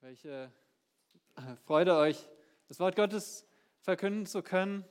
Welche 0.00 0.52
Freude 1.66 1.96
euch, 1.96 2.28
das 2.68 2.78
Wort 2.78 2.94
Gottes 2.94 3.44
verkünden 3.80 4.26
zu 4.26 4.44
können. 4.44 4.84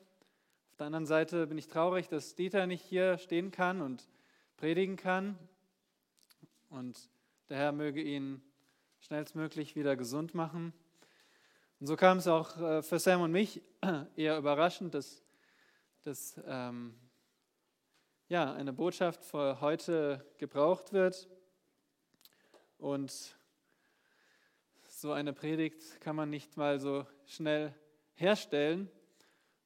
Auf 0.71 0.77
der 0.79 0.87
anderen 0.87 1.05
Seite 1.05 1.47
bin 1.47 1.57
ich 1.57 1.67
traurig, 1.67 2.09
dass 2.09 2.35
Dieter 2.35 2.67
nicht 2.67 2.83
hier 2.83 3.17
stehen 3.17 3.51
kann 3.51 3.79
und 3.79 4.09
predigen 4.57 4.97
kann. 4.97 5.39
Und 6.69 7.09
der 7.47 7.55
Herr 7.55 7.71
möge 7.71 8.01
ihn 8.01 8.41
schnellstmöglich 8.99 9.77
wieder 9.77 9.95
gesund 9.95 10.35
machen. 10.35 10.73
Und 11.79 11.87
so 11.87 11.95
kam 11.95 12.17
es 12.17 12.27
auch 12.27 12.59
äh, 12.59 12.81
für 12.83 12.99
Sam 12.99 13.21
und 13.21 13.31
mich 13.31 13.61
eher 14.17 14.37
überraschend, 14.37 14.93
dass, 14.93 15.23
dass 16.03 16.37
ähm, 16.45 16.99
ja, 18.27 18.53
eine 18.53 18.73
Botschaft 18.73 19.23
für 19.23 19.61
heute 19.61 20.25
gebraucht 20.37 20.91
wird. 20.91 21.29
Und 22.77 23.36
so 24.99 25.11
eine 25.11 25.31
Predigt 25.31 26.01
kann 26.01 26.15
man 26.15 26.31
nicht 26.31 26.57
mal 26.57 26.79
so 26.79 27.05
schnell 27.27 27.71
herstellen. 28.15 28.89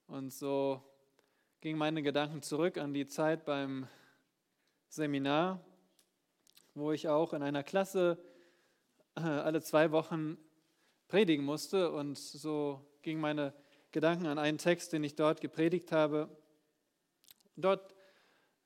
Und 0.05 0.33
so 0.33 0.83
gingen 1.61 1.79
meine 1.79 2.03
Gedanken 2.03 2.41
zurück 2.41 2.77
an 2.77 2.93
die 2.93 3.07
Zeit 3.07 3.45
beim 3.45 3.87
Seminar, 4.89 5.63
wo 6.73 6.91
ich 6.91 7.07
auch 7.07 7.31
in 7.31 7.43
einer 7.43 7.63
Klasse 7.63 8.21
äh, 9.15 9.21
alle 9.21 9.61
zwei 9.61 9.93
Wochen 9.93 10.37
predigen 11.07 11.45
musste. 11.45 11.93
Und 11.93 12.17
so 12.17 12.85
gingen 13.01 13.21
meine 13.21 13.53
Gedanken 13.93 14.25
an 14.25 14.37
einen 14.37 14.57
Text, 14.57 14.91
den 14.91 15.05
ich 15.05 15.15
dort 15.15 15.39
gepredigt 15.39 15.93
habe. 15.93 16.27
Dort, 17.55 17.95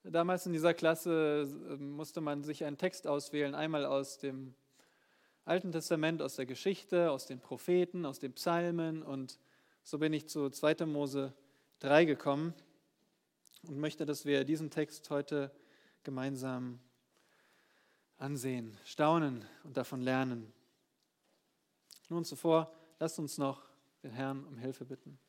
damals 0.01 0.47
in 0.47 0.53
dieser 0.53 0.73
Klasse, 0.73 1.47
äh, 1.69 1.75
musste 1.75 2.21
man 2.21 2.41
sich 2.41 2.65
einen 2.65 2.79
Text 2.79 3.05
auswählen, 3.05 3.53
einmal 3.53 3.85
aus 3.85 4.17
dem 4.17 4.55
Alten 5.47 5.71
Testament, 5.71 6.23
aus 6.23 6.37
der 6.37 6.47
Geschichte, 6.47 7.11
aus 7.11 7.27
den 7.27 7.39
Propheten, 7.39 8.07
aus 8.07 8.17
den 8.17 8.33
Psalmen 8.33 9.03
und 9.03 9.39
so 9.83 9.99
bin 9.99 10.11
ich 10.11 10.27
zu 10.27 10.49
2. 10.49 10.87
Mose 10.87 11.35
3 11.81 12.05
gekommen 12.05 12.55
und 13.67 13.77
möchte, 13.77 14.07
dass 14.07 14.25
wir 14.25 14.43
diesen 14.43 14.71
Text 14.71 15.07
heute 15.11 15.51
gemeinsam 16.03 16.79
ansehen, 18.17 18.75
staunen 18.85 19.45
und 19.63 19.77
davon 19.77 20.01
lernen. 20.01 20.51
Nun 22.09 22.25
zuvor, 22.25 22.73
lasst 22.97 23.19
uns 23.19 23.37
noch 23.37 23.61
den 24.01 24.13
Herrn 24.13 24.43
um 24.45 24.57
Hilfe 24.57 24.83
bitten. 24.83 25.19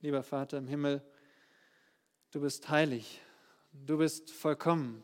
Lieber 0.00 0.22
Vater 0.22 0.58
im 0.58 0.68
Himmel, 0.68 1.02
du 2.30 2.40
bist 2.40 2.68
heilig 2.68 3.20
Du 3.72 3.98
bist 3.98 4.30
vollkommen. 4.30 5.02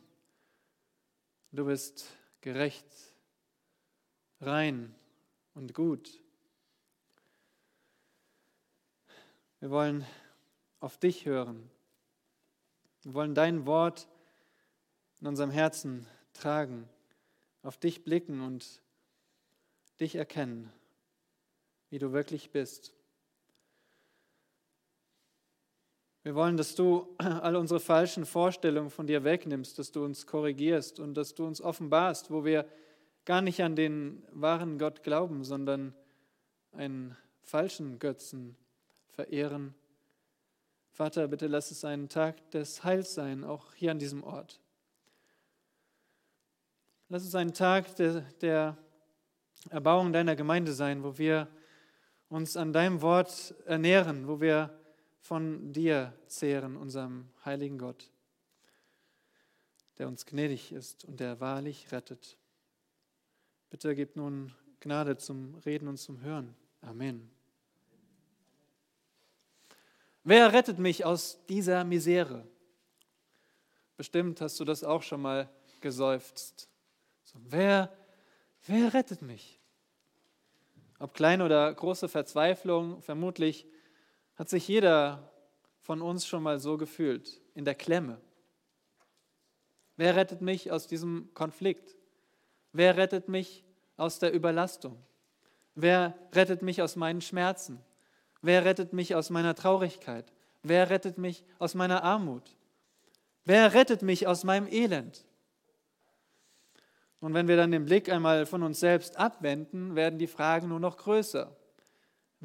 Du 1.52 1.66
bist 1.66 2.06
gerecht, 2.40 2.86
rein 4.40 4.94
und 5.54 5.74
gut. 5.74 6.20
Wir 9.60 9.70
wollen 9.70 10.04
auf 10.80 10.98
dich 10.98 11.26
hören. 11.26 11.70
Wir 13.02 13.14
wollen 13.14 13.34
dein 13.34 13.66
Wort 13.66 14.08
in 15.20 15.26
unserem 15.26 15.50
Herzen 15.50 16.06
tragen, 16.32 16.88
auf 17.62 17.78
dich 17.78 18.04
blicken 18.04 18.40
und 18.40 18.82
dich 20.00 20.16
erkennen, 20.16 20.72
wie 21.90 21.98
du 21.98 22.12
wirklich 22.12 22.50
bist. 22.50 22.94
Wir 26.24 26.34
wollen, 26.34 26.56
dass 26.56 26.74
du 26.74 27.06
all 27.18 27.54
unsere 27.54 27.80
falschen 27.80 28.24
Vorstellungen 28.24 28.88
von 28.88 29.06
dir 29.06 29.24
wegnimmst, 29.24 29.78
dass 29.78 29.92
du 29.92 30.02
uns 30.02 30.26
korrigierst 30.26 30.98
und 30.98 31.14
dass 31.14 31.34
du 31.34 31.46
uns 31.46 31.60
offenbarst, 31.60 32.30
wo 32.30 32.46
wir 32.46 32.66
gar 33.26 33.42
nicht 33.42 33.62
an 33.62 33.76
den 33.76 34.24
wahren 34.32 34.78
Gott 34.78 35.02
glauben, 35.02 35.44
sondern 35.44 35.94
einen 36.72 37.14
falschen 37.42 37.98
Götzen 37.98 38.56
verehren. 39.10 39.74
Vater, 40.92 41.28
bitte 41.28 41.46
lass 41.46 41.70
es 41.70 41.84
ein 41.84 42.08
Tag 42.08 42.50
des 42.52 42.84
Heils 42.84 43.12
sein, 43.12 43.44
auch 43.44 43.74
hier 43.74 43.90
an 43.90 43.98
diesem 43.98 44.24
Ort. 44.24 44.60
Lass 47.10 47.24
es 47.24 47.34
ein 47.34 47.52
Tag 47.52 47.96
der, 47.96 48.22
der 48.40 48.78
Erbauung 49.68 50.14
deiner 50.14 50.36
Gemeinde 50.36 50.72
sein, 50.72 51.04
wo 51.04 51.18
wir 51.18 51.48
uns 52.30 52.56
an 52.56 52.72
deinem 52.72 53.02
Wort 53.02 53.54
ernähren, 53.66 54.26
wo 54.26 54.40
wir 54.40 54.70
von 55.24 55.72
dir 55.72 56.12
zehren, 56.26 56.76
unserem 56.76 57.26
heiligen 57.46 57.78
Gott, 57.78 58.10
der 59.96 60.06
uns 60.06 60.26
gnädig 60.26 60.70
ist 60.70 61.06
und 61.06 61.18
der 61.18 61.40
wahrlich 61.40 61.90
rettet. 61.92 62.36
Bitte 63.70 63.94
gib 63.94 64.16
nun 64.16 64.52
Gnade 64.80 65.16
zum 65.16 65.54
Reden 65.64 65.88
und 65.88 65.96
zum 65.96 66.20
Hören. 66.20 66.54
Amen. 66.82 67.30
Wer 70.24 70.52
rettet 70.52 70.78
mich 70.78 71.06
aus 71.06 71.38
dieser 71.48 71.84
Misere? 71.84 72.46
Bestimmt 73.96 74.42
hast 74.42 74.60
du 74.60 74.66
das 74.66 74.84
auch 74.84 75.02
schon 75.02 75.22
mal 75.22 75.48
geseufzt. 75.80 76.68
So, 77.22 77.38
wer, 77.48 77.96
wer 78.66 78.92
rettet 78.92 79.22
mich? 79.22 79.58
Ob 80.98 81.14
kleine 81.14 81.46
oder 81.46 81.72
große 81.72 82.10
Verzweiflung, 82.10 83.00
vermutlich 83.00 83.66
hat 84.36 84.48
sich 84.48 84.66
jeder 84.68 85.30
von 85.80 86.02
uns 86.02 86.26
schon 86.26 86.42
mal 86.42 86.58
so 86.58 86.76
gefühlt, 86.76 87.40
in 87.54 87.64
der 87.64 87.74
Klemme? 87.74 88.20
Wer 89.96 90.16
rettet 90.16 90.40
mich 90.40 90.72
aus 90.72 90.86
diesem 90.86 91.30
Konflikt? 91.34 91.96
Wer 92.72 92.96
rettet 92.96 93.28
mich 93.28 93.64
aus 93.96 94.18
der 94.18 94.32
Überlastung? 94.32 94.98
Wer 95.74 96.14
rettet 96.32 96.62
mich 96.62 96.82
aus 96.82 96.96
meinen 96.96 97.20
Schmerzen? 97.20 97.80
Wer 98.42 98.64
rettet 98.64 98.92
mich 98.92 99.14
aus 99.14 99.30
meiner 99.30 99.54
Traurigkeit? 99.54 100.32
Wer 100.62 100.90
rettet 100.90 101.18
mich 101.18 101.44
aus 101.58 101.74
meiner 101.74 102.02
Armut? 102.02 102.56
Wer 103.44 103.74
rettet 103.74 104.02
mich 104.02 104.26
aus 104.26 104.44
meinem 104.44 104.66
Elend? 104.66 105.24
Und 107.20 107.34
wenn 107.34 107.48
wir 107.48 107.56
dann 107.56 107.70
den 107.70 107.84
Blick 107.84 108.10
einmal 108.10 108.46
von 108.46 108.62
uns 108.62 108.80
selbst 108.80 109.16
abwenden, 109.16 109.94
werden 109.94 110.18
die 110.18 110.26
Fragen 110.26 110.68
nur 110.68 110.80
noch 110.80 110.96
größer. 110.96 111.54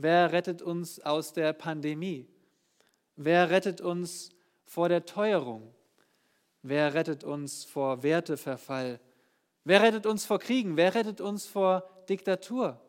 Wer 0.02 0.32
rettet 0.32 0.62
uns 0.62 1.02
aus 1.02 1.34
der 1.34 1.52
Pandemie? 1.52 2.26
Wer 3.18 3.50
rettet 3.50 3.82
uns 3.82 4.30
vor 4.66 4.88
der 4.88 5.06
Teuerung? 5.06 5.74
Wer 6.62 6.94
rettet 6.94 7.26
uns 7.26 7.66
vor 7.66 8.02
Werteverfall? 8.02 9.02
Wer 9.66 9.82
rettet 9.82 10.06
uns 10.06 10.26
vor 10.26 10.40
Kriegen? 10.40 10.78
Wer 10.78 10.96
rettet 10.96 11.20
uns 11.20 11.48
vor 11.48 11.84
Diktatur? 12.08 12.80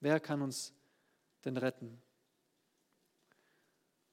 Wer 0.00 0.18
kann 0.18 0.42
uns 0.42 0.74
denn 1.44 1.56
retten? 1.56 2.02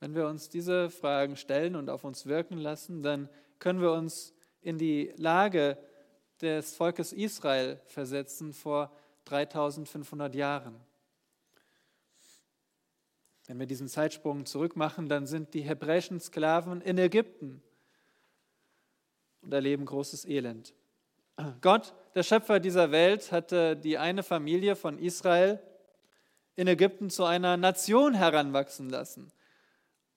Wenn 0.01 0.13
wir 0.13 0.27
uns 0.27 0.50
diese 0.50 0.91
Fragen 0.91 1.35
stellen 1.35 1.75
und 1.75 1.89
auf 1.89 2.03
uns 2.03 2.27
wirken 2.27 2.59
lassen, 2.59 3.01
dann 3.01 3.27
können 3.57 3.81
wir 3.81 3.94
uns 3.94 4.35
in 4.61 4.77
die 4.77 5.11
Lage 5.17 5.79
des 6.41 6.75
Volkes 6.75 7.11
Israel 7.11 7.81
versetzen 7.88 8.53
vor 8.53 8.95
3500 9.25 10.35
Jahren. 10.35 10.92
Wenn 13.45 13.59
wir 13.59 13.65
diesen 13.65 13.89
Zeitsprung 13.89 14.45
zurückmachen, 14.45 15.09
dann 15.09 15.27
sind 15.27 15.53
die 15.53 15.61
hebräischen 15.61 16.19
Sklaven 16.19 16.81
in 16.81 16.97
Ägypten 16.97 17.61
und 19.41 19.53
erleben 19.53 19.85
großes 19.85 20.25
Elend. 20.25 20.73
Gott, 21.61 21.93
der 22.15 22.23
Schöpfer 22.23 22.59
dieser 22.59 22.91
Welt, 22.91 23.31
hatte 23.31 23.75
die 23.75 23.97
eine 23.97 24.23
Familie 24.23 24.75
von 24.75 24.97
Israel 24.97 25.59
in 26.55 26.67
Ägypten 26.67 27.09
zu 27.09 27.25
einer 27.25 27.57
Nation 27.57 28.13
heranwachsen 28.13 28.89
lassen. 28.89 29.31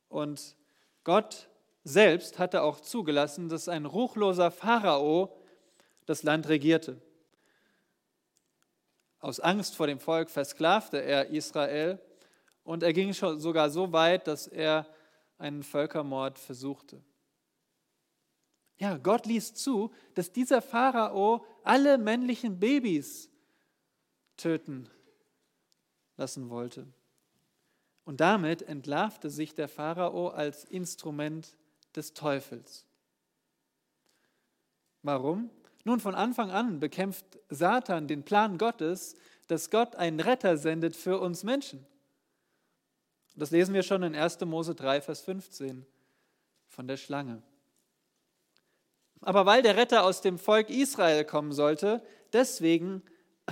Und 0.08 0.56
Gott 1.02 1.48
selbst 1.82 2.38
hatte 2.38 2.62
auch 2.62 2.80
zugelassen, 2.80 3.48
dass 3.48 3.68
ein 3.68 3.86
ruchloser 3.86 4.50
Pharao 4.50 5.36
das 6.04 6.22
Land 6.22 6.48
regierte. 6.48 7.00
Aus 9.18 9.40
Angst 9.40 9.74
vor 9.74 9.86
dem 9.86 9.98
Volk 9.98 10.30
versklavte 10.30 11.02
er 11.02 11.30
Israel 11.30 11.98
und 12.66 12.82
er 12.82 12.92
ging 12.92 13.14
schon 13.14 13.38
sogar 13.38 13.70
so 13.70 13.92
weit, 13.92 14.26
dass 14.26 14.48
er 14.48 14.86
einen 15.38 15.62
Völkermord 15.62 16.36
versuchte. 16.38 17.00
Ja, 18.78 18.96
Gott 18.98 19.24
ließ 19.24 19.54
zu, 19.54 19.92
dass 20.14 20.32
dieser 20.32 20.60
Pharao 20.60 21.46
alle 21.62 21.96
männlichen 21.96 22.58
Babys 22.58 23.30
töten 24.36 24.90
lassen 26.16 26.50
wollte. 26.50 26.88
Und 28.04 28.20
damit 28.20 28.62
entlarvte 28.62 29.30
sich 29.30 29.54
der 29.54 29.68
Pharao 29.68 30.28
als 30.28 30.64
Instrument 30.64 31.56
des 31.94 32.14
Teufels. 32.14 32.84
Warum? 35.02 35.50
Nun, 35.84 36.00
von 36.00 36.16
Anfang 36.16 36.50
an 36.50 36.80
bekämpft 36.80 37.24
Satan 37.48 38.08
den 38.08 38.24
Plan 38.24 38.58
Gottes, 38.58 39.14
dass 39.46 39.70
Gott 39.70 39.94
einen 39.94 40.18
Retter 40.18 40.56
sendet 40.56 40.96
für 40.96 41.20
uns 41.20 41.44
Menschen. 41.44 41.86
Das 43.36 43.50
lesen 43.50 43.74
wir 43.74 43.82
schon 43.82 44.02
in 44.02 44.14
1. 44.14 44.40
Mose 44.40 44.74
3, 44.74 45.02
Vers 45.02 45.20
15 45.20 45.84
von 46.68 46.88
der 46.88 46.96
Schlange. 46.96 47.42
Aber 49.20 49.44
weil 49.44 49.62
der 49.62 49.76
Retter 49.76 50.04
aus 50.04 50.22
dem 50.22 50.38
Volk 50.38 50.70
Israel 50.70 51.24
kommen 51.24 51.52
sollte, 51.52 52.02
deswegen 52.32 53.02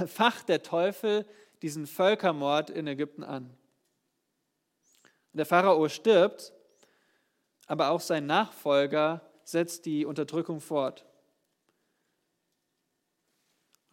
facht 0.07 0.49
der 0.49 0.63
Teufel 0.63 1.27
diesen 1.61 1.87
Völkermord 1.87 2.71
in 2.71 2.87
Ägypten 2.87 3.23
an. 3.23 3.55
Der 5.35 5.47
Pharao 5.47 5.89
stirbt, 5.89 6.53
aber 7.67 7.91
auch 7.91 8.01
sein 8.01 8.27
Nachfolger 8.27 9.21
setzt 9.45 9.85
die 9.85 10.07
Unterdrückung 10.07 10.61
fort. 10.61 11.05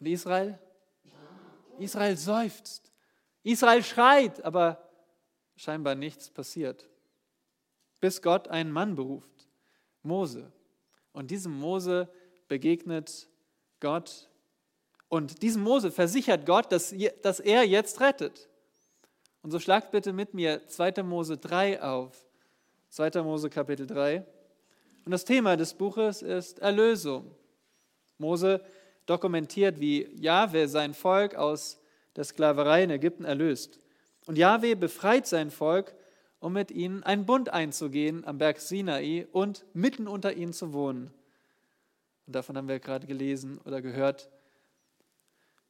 Und 0.00 0.06
Israel? 0.06 0.58
Israel 1.78 2.16
seufzt. 2.16 2.92
Israel 3.42 3.82
schreit, 3.82 4.44
aber 4.44 4.91
scheinbar 5.62 5.94
nichts 5.94 6.30
passiert. 6.30 6.88
Bis 8.00 8.20
Gott 8.20 8.48
einen 8.48 8.72
Mann 8.72 8.96
beruft, 8.96 9.48
Mose. 10.02 10.50
Und 11.12 11.30
diesem 11.30 11.52
Mose 11.52 12.08
begegnet 12.48 13.28
Gott. 13.80 14.28
Und 15.08 15.42
diesem 15.42 15.62
Mose 15.62 15.90
versichert 15.90 16.46
Gott, 16.46 16.72
dass, 16.72 16.94
dass 17.22 17.38
er 17.38 17.64
jetzt 17.64 18.00
rettet. 18.00 18.48
Und 19.42 19.50
so 19.50 19.58
schlagt 19.58 19.90
bitte 19.92 20.12
mit 20.12 20.34
mir 20.34 20.66
2. 20.66 21.02
Mose 21.02 21.36
3 21.36 21.82
auf. 21.82 22.26
2. 22.88 23.22
Mose 23.22 23.50
Kapitel 23.50 23.86
3. 23.86 24.24
Und 25.04 25.12
das 25.12 25.24
Thema 25.24 25.56
des 25.56 25.74
Buches 25.74 26.22
ist 26.22 26.58
Erlösung. 26.60 27.34
Mose 28.18 28.64
dokumentiert, 29.06 29.80
wie 29.80 30.08
Jahwe 30.14 30.68
sein 30.68 30.94
Volk 30.94 31.34
aus 31.34 31.78
der 32.16 32.24
Sklaverei 32.24 32.84
in 32.84 32.90
Ägypten 32.90 33.24
erlöst. 33.24 33.81
Und 34.26 34.38
Jahwe 34.38 34.76
befreit 34.76 35.26
sein 35.26 35.50
Volk, 35.50 35.94
um 36.38 36.52
mit 36.52 36.70
ihnen 36.70 37.02
einen 37.02 37.26
Bund 37.26 37.48
einzugehen 37.50 38.24
am 38.24 38.38
Berg 38.38 38.60
Sinai 38.60 39.26
und 39.32 39.64
mitten 39.74 40.08
unter 40.08 40.32
ihnen 40.32 40.52
zu 40.52 40.72
wohnen. 40.72 41.12
Und 42.26 42.34
davon 42.34 42.56
haben 42.56 42.68
wir 42.68 42.80
gerade 42.80 43.06
gelesen 43.06 43.58
oder 43.64 43.82
gehört 43.82 44.30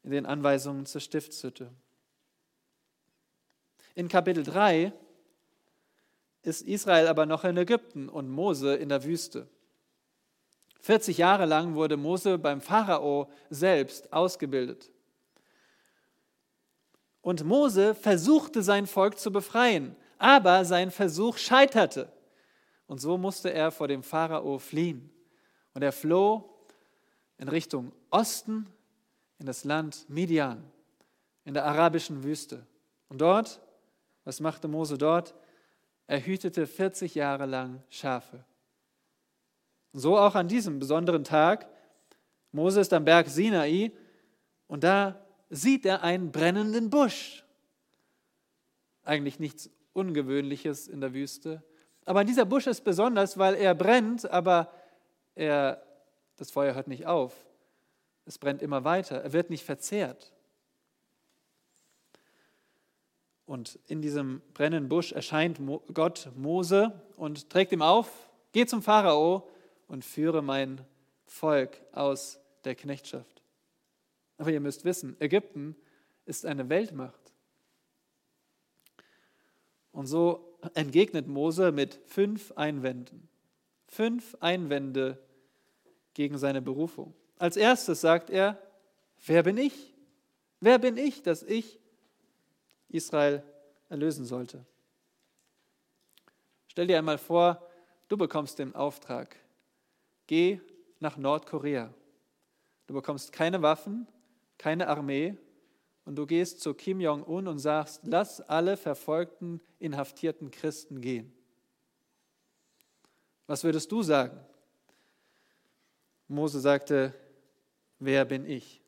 in 0.02 0.10
den 0.10 0.26
Anweisungen 0.26 0.86
zur 0.86 1.00
Stiftshütte. 1.00 1.70
In 3.94 4.08
Kapitel 4.08 4.42
3 4.42 4.92
ist 6.42 6.62
Israel 6.62 7.08
aber 7.08 7.26
noch 7.26 7.44
in 7.44 7.56
Ägypten 7.56 8.08
und 8.08 8.28
Mose 8.28 8.74
in 8.74 8.88
der 8.88 9.04
Wüste. 9.04 9.48
40 10.80 11.18
Jahre 11.18 11.46
lang 11.46 11.74
wurde 11.74 11.96
Mose 11.96 12.38
beim 12.38 12.60
Pharao 12.60 13.30
selbst 13.50 14.12
ausgebildet. 14.12 14.91
Und 17.22 17.44
Mose 17.44 17.94
versuchte 17.94 18.62
sein 18.62 18.86
Volk 18.86 19.18
zu 19.18 19.32
befreien, 19.32 19.96
aber 20.18 20.64
sein 20.64 20.90
Versuch 20.90 21.38
scheiterte. 21.38 22.12
Und 22.86 23.00
so 23.00 23.16
musste 23.16 23.52
er 23.52 23.70
vor 23.70 23.88
dem 23.88 24.02
Pharao 24.02 24.58
fliehen. 24.58 25.10
Und 25.72 25.82
er 25.82 25.92
floh 25.92 26.50
in 27.38 27.48
Richtung 27.48 27.92
Osten 28.10 28.66
in 29.38 29.46
das 29.46 29.64
Land 29.64 30.04
Midian, 30.08 30.62
in 31.44 31.54
der 31.54 31.64
arabischen 31.64 32.22
Wüste. 32.22 32.66
Und 33.08 33.20
dort 33.20 33.60
was 34.24 34.40
machte 34.40 34.68
Mose 34.68 34.98
dort? 34.98 35.34
Er 36.06 36.24
hütete 36.24 36.66
40 36.66 37.14
Jahre 37.14 37.46
lang 37.46 37.82
Schafe. 37.88 38.44
So 39.92 40.18
auch 40.18 40.34
an 40.34 40.48
diesem 40.48 40.78
besonderen 40.78 41.24
Tag. 41.24 41.68
Mose 42.52 42.80
ist 42.80 42.92
am 42.92 43.04
Berg 43.04 43.28
Sinai 43.28 43.92
und 44.68 44.84
da 44.84 45.21
sieht 45.52 45.84
er 45.84 46.02
einen 46.02 46.32
brennenden 46.32 46.88
Busch. 46.88 47.44
Eigentlich 49.04 49.38
nichts 49.38 49.70
Ungewöhnliches 49.92 50.88
in 50.88 51.02
der 51.02 51.12
Wüste. 51.12 51.62
Aber 52.06 52.24
dieser 52.24 52.46
Busch 52.46 52.66
ist 52.66 52.82
besonders, 52.84 53.36
weil 53.36 53.54
er 53.54 53.74
brennt, 53.74 54.28
aber 54.30 54.72
er, 55.34 55.82
das 56.36 56.50
Feuer 56.50 56.74
hört 56.74 56.88
nicht 56.88 57.06
auf. 57.06 57.34
Es 58.24 58.38
brennt 58.38 58.62
immer 58.62 58.84
weiter. 58.84 59.22
Er 59.22 59.32
wird 59.34 59.50
nicht 59.50 59.64
verzehrt. 59.64 60.32
Und 63.44 63.78
in 63.88 64.00
diesem 64.00 64.40
brennenden 64.54 64.88
Busch 64.88 65.12
erscheint 65.12 65.60
Gott 65.92 66.30
Mose 66.34 66.98
und 67.16 67.50
trägt 67.50 67.72
ihm 67.72 67.82
auf, 67.82 68.30
geh 68.52 68.64
zum 68.64 68.80
Pharao 68.80 69.46
und 69.86 70.02
führe 70.02 70.40
mein 70.40 70.80
Volk 71.26 71.78
aus 71.92 72.40
der 72.64 72.74
Knechtschaft. 72.74 73.31
Aber 74.42 74.50
ihr 74.50 74.58
müsst 74.58 74.84
wissen, 74.84 75.14
Ägypten 75.20 75.76
ist 76.24 76.44
eine 76.46 76.68
Weltmacht. 76.68 77.32
Und 79.92 80.08
so 80.08 80.58
entgegnet 80.74 81.28
Mose 81.28 81.70
mit 81.70 82.00
fünf 82.06 82.50
Einwänden. 82.56 83.28
Fünf 83.86 84.36
Einwände 84.40 85.24
gegen 86.12 86.38
seine 86.38 86.60
Berufung. 86.60 87.14
Als 87.38 87.56
erstes 87.56 88.00
sagt 88.00 88.30
er, 88.30 88.60
wer 89.26 89.44
bin 89.44 89.58
ich? 89.58 89.94
Wer 90.58 90.80
bin 90.80 90.96
ich, 90.96 91.22
dass 91.22 91.44
ich 91.44 91.78
Israel 92.88 93.44
erlösen 93.90 94.24
sollte. 94.24 94.66
Stell 96.66 96.88
dir 96.88 96.98
einmal 96.98 97.18
vor, 97.18 97.64
du 98.08 98.16
bekommst 98.16 98.58
den 98.58 98.74
Auftrag, 98.74 99.36
geh 100.26 100.58
nach 100.98 101.16
Nordkorea. 101.16 101.94
Du 102.88 102.94
bekommst 102.94 103.32
keine 103.32 103.62
Waffen, 103.62 104.08
keine 104.62 104.86
Armee 104.86 105.36
und 106.04 106.14
du 106.14 106.24
gehst 106.24 106.60
zu 106.60 106.72
Kim 106.72 107.00
Jong-un 107.00 107.48
und 107.48 107.58
sagst, 107.58 108.02
lass 108.04 108.40
alle 108.40 108.76
verfolgten, 108.76 109.60
inhaftierten 109.80 110.52
Christen 110.52 111.00
gehen. 111.00 111.32
Was 113.48 113.64
würdest 113.64 113.90
du 113.90 114.04
sagen? 114.04 114.38
Mose 116.28 116.60
sagte, 116.60 117.12
wer 117.98 118.24
bin 118.24 118.46
ich? 118.46 118.80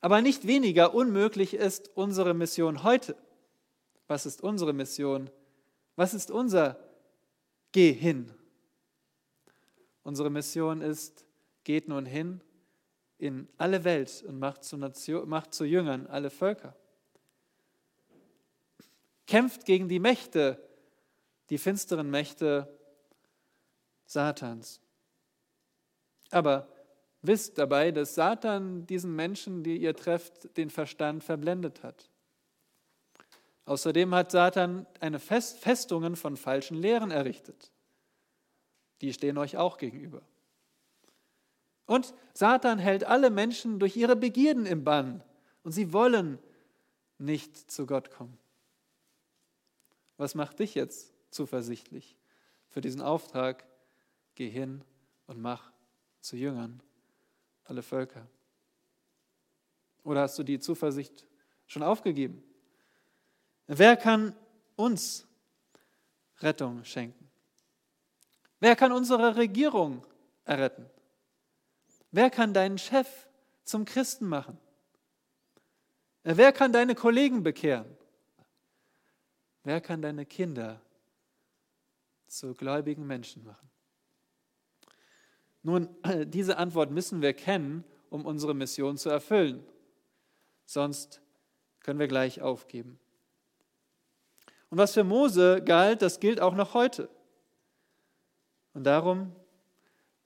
Aber 0.00 0.22
nicht 0.22 0.46
weniger 0.46 0.94
unmöglich 0.94 1.54
ist 1.54 1.90
unsere 1.96 2.34
Mission 2.34 2.84
heute. 2.84 3.16
Was 4.06 4.26
ist 4.26 4.42
unsere 4.42 4.72
Mission? 4.72 5.28
Was 5.96 6.14
ist 6.14 6.30
unser 6.30 6.78
Geh 7.72 7.92
hin? 7.92 8.30
Unsere 10.04 10.30
Mission 10.30 10.82
ist, 10.82 11.24
geht 11.64 11.88
nun 11.88 12.06
hin 12.06 12.40
in 13.18 13.48
alle 13.56 13.84
Welt 13.84 14.22
und 14.26 14.38
macht 14.38 14.64
zu, 14.64 14.76
Nation, 14.76 15.28
macht 15.28 15.54
zu 15.54 15.64
Jüngern 15.64 16.06
alle 16.06 16.30
Völker. 16.30 16.76
Kämpft 19.26 19.64
gegen 19.64 19.88
die 19.88 19.98
Mächte, 20.00 20.62
die 21.50 21.58
finsteren 21.58 22.10
Mächte 22.10 22.78
Satans. 24.06 24.80
Aber 26.30 26.68
Wisst 27.26 27.56
dabei, 27.56 27.90
dass 27.90 28.14
Satan 28.14 28.86
diesen 28.86 29.16
Menschen, 29.16 29.64
die 29.64 29.78
ihr 29.78 29.96
trefft, 29.96 30.58
den 30.58 30.68
Verstand 30.68 31.24
verblendet 31.24 31.82
hat. 31.82 32.10
Außerdem 33.64 34.14
hat 34.14 34.30
Satan 34.30 34.86
eine 35.00 35.18
Fest 35.18 35.58
Festungen 35.58 36.16
von 36.16 36.36
falschen 36.36 36.76
Lehren 36.76 37.10
errichtet. 37.10 37.72
Die 39.00 39.10
stehen 39.10 39.38
euch 39.38 39.56
auch 39.56 39.78
gegenüber. 39.78 40.20
Und 41.86 42.14
Satan 42.32 42.78
hält 42.78 43.04
alle 43.04 43.30
Menschen 43.30 43.78
durch 43.78 43.96
ihre 43.96 44.16
Begierden 44.16 44.66
im 44.66 44.84
Bann 44.84 45.22
und 45.62 45.72
sie 45.72 45.92
wollen 45.92 46.38
nicht 47.18 47.70
zu 47.70 47.86
Gott 47.86 48.10
kommen. 48.10 48.38
Was 50.16 50.34
macht 50.34 50.60
dich 50.60 50.74
jetzt 50.74 51.12
zuversichtlich 51.30 52.16
für 52.68 52.80
diesen 52.80 53.00
Auftrag? 53.00 53.64
Geh 54.34 54.48
hin 54.48 54.82
und 55.26 55.40
mach 55.40 55.72
zu 56.20 56.36
Jüngern 56.36 56.82
alle 57.64 57.82
Völker? 57.82 58.26
Oder 60.02 60.22
hast 60.22 60.38
du 60.38 60.42
die 60.42 60.58
Zuversicht 60.58 61.26
schon 61.66 61.82
aufgegeben? 61.82 62.42
Wer 63.66 63.96
kann 63.96 64.36
uns 64.76 65.26
Rettung 66.40 66.84
schenken? 66.84 67.30
Wer 68.60 68.76
kann 68.76 68.92
unsere 68.92 69.36
Regierung 69.36 70.06
erretten? 70.44 70.86
Wer 72.14 72.30
kann 72.30 72.54
deinen 72.54 72.78
Chef 72.78 73.08
zum 73.64 73.84
Christen 73.84 74.28
machen? 74.28 74.56
Wer 76.22 76.52
kann 76.52 76.72
deine 76.72 76.94
Kollegen 76.94 77.42
bekehren? 77.42 77.96
Wer 79.64 79.80
kann 79.80 80.00
deine 80.00 80.24
Kinder 80.24 80.80
zu 82.28 82.54
gläubigen 82.54 83.04
Menschen 83.04 83.42
machen? 83.42 83.68
Nun, 85.64 85.88
diese 86.26 86.56
Antwort 86.56 86.92
müssen 86.92 87.20
wir 87.20 87.32
kennen, 87.34 87.82
um 88.10 88.26
unsere 88.26 88.54
Mission 88.54 88.96
zu 88.96 89.10
erfüllen. 89.10 89.66
Sonst 90.66 91.20
können 91.80 91.98
wir 91.98 92.06
gleich 92.06 92.40
aufgeben. 92.40 93.00
Und 94.70 94.78
was 94.78 94.94
für 94.94 95.02
Mose 95.02 95.64
galt, 95.64 96.00
das 96.00 96.20
gilt 96.20 96.40
auch 96.40 96.54
noch 96.54 96.74
heute. 96.74 97.08
Und 98.72 98.84
darum 98.84 99.34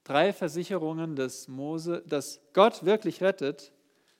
drei 0.08 0.32
Versicherungen, 0.32 1.16
dass, 1.16 1.48
Mose, 1.48 2.02
dass 2.06 2.40
Gott 2.54 2.84
wirklich 2.84 3.22
rettet, 3.22 3.72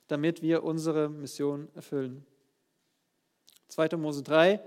damit 0.07 0.43
wir 0.43 0.63
unsere 0.63 1.09
Mission 1.09 1.69
erfüllen. 1.75 2.27
2. 3.69 3.97
Mose 3.97 4.23
3, 4.23 4.61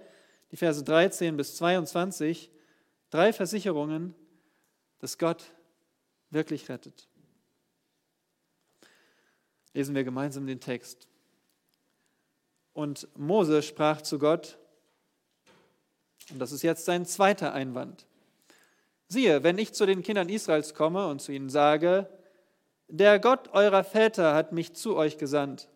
die 0.52 0.58
Verse 0.58 0.84
13 0.84 1.38
bis 1.38 1.58
22, 1.58 2.50
drei 3.12 3.34
Versicherungen, 3.34 4.16
dass 4.98 5.20
Gott 5.20 5.54
wirklich 6.32 6.70
rettet. 6.70 7.08
Lesen 9.74 9.94
wir 9.94 10.04
gemeinsam 10.04 10.48
den 10.48 10.60
Text. 10.60 11.08
Und 12.74 13.08
Mose 13.16 13.62
sprach 13.62 14.02
zu 14.02 14.18
Gott, 14.18 14.58
und 16.32 16.40
das 16.40 16.52
ist 16.52 16.64
jetzt 16.64 16.86
sein 16.86 17.06
zweiter 17.06 17.54
Einwand. 17.54 18.08
Siehe, 19.12 19.44
wenn 19.44 19.58
ich 19.58 19.74
zu 19.74 19.86
den 19.86 20.04
Kindern 20.04 20.30
Israels 20.30 20.74
komme 20.74 21.06
und 21.08 21.22
zu 21.22 21.34
ihnen 21.34 21.50
sage, 21.50 22.08
der 22.88 23.20
Gott 23.20 23.50
eurer 23.50 23.84
Väter 23.84 24.34
hat 24.34 24.54
mich 24.54 24.72
zu 24.72 24.96
euch 24.96 25.18
gesandt, 25.18 25.68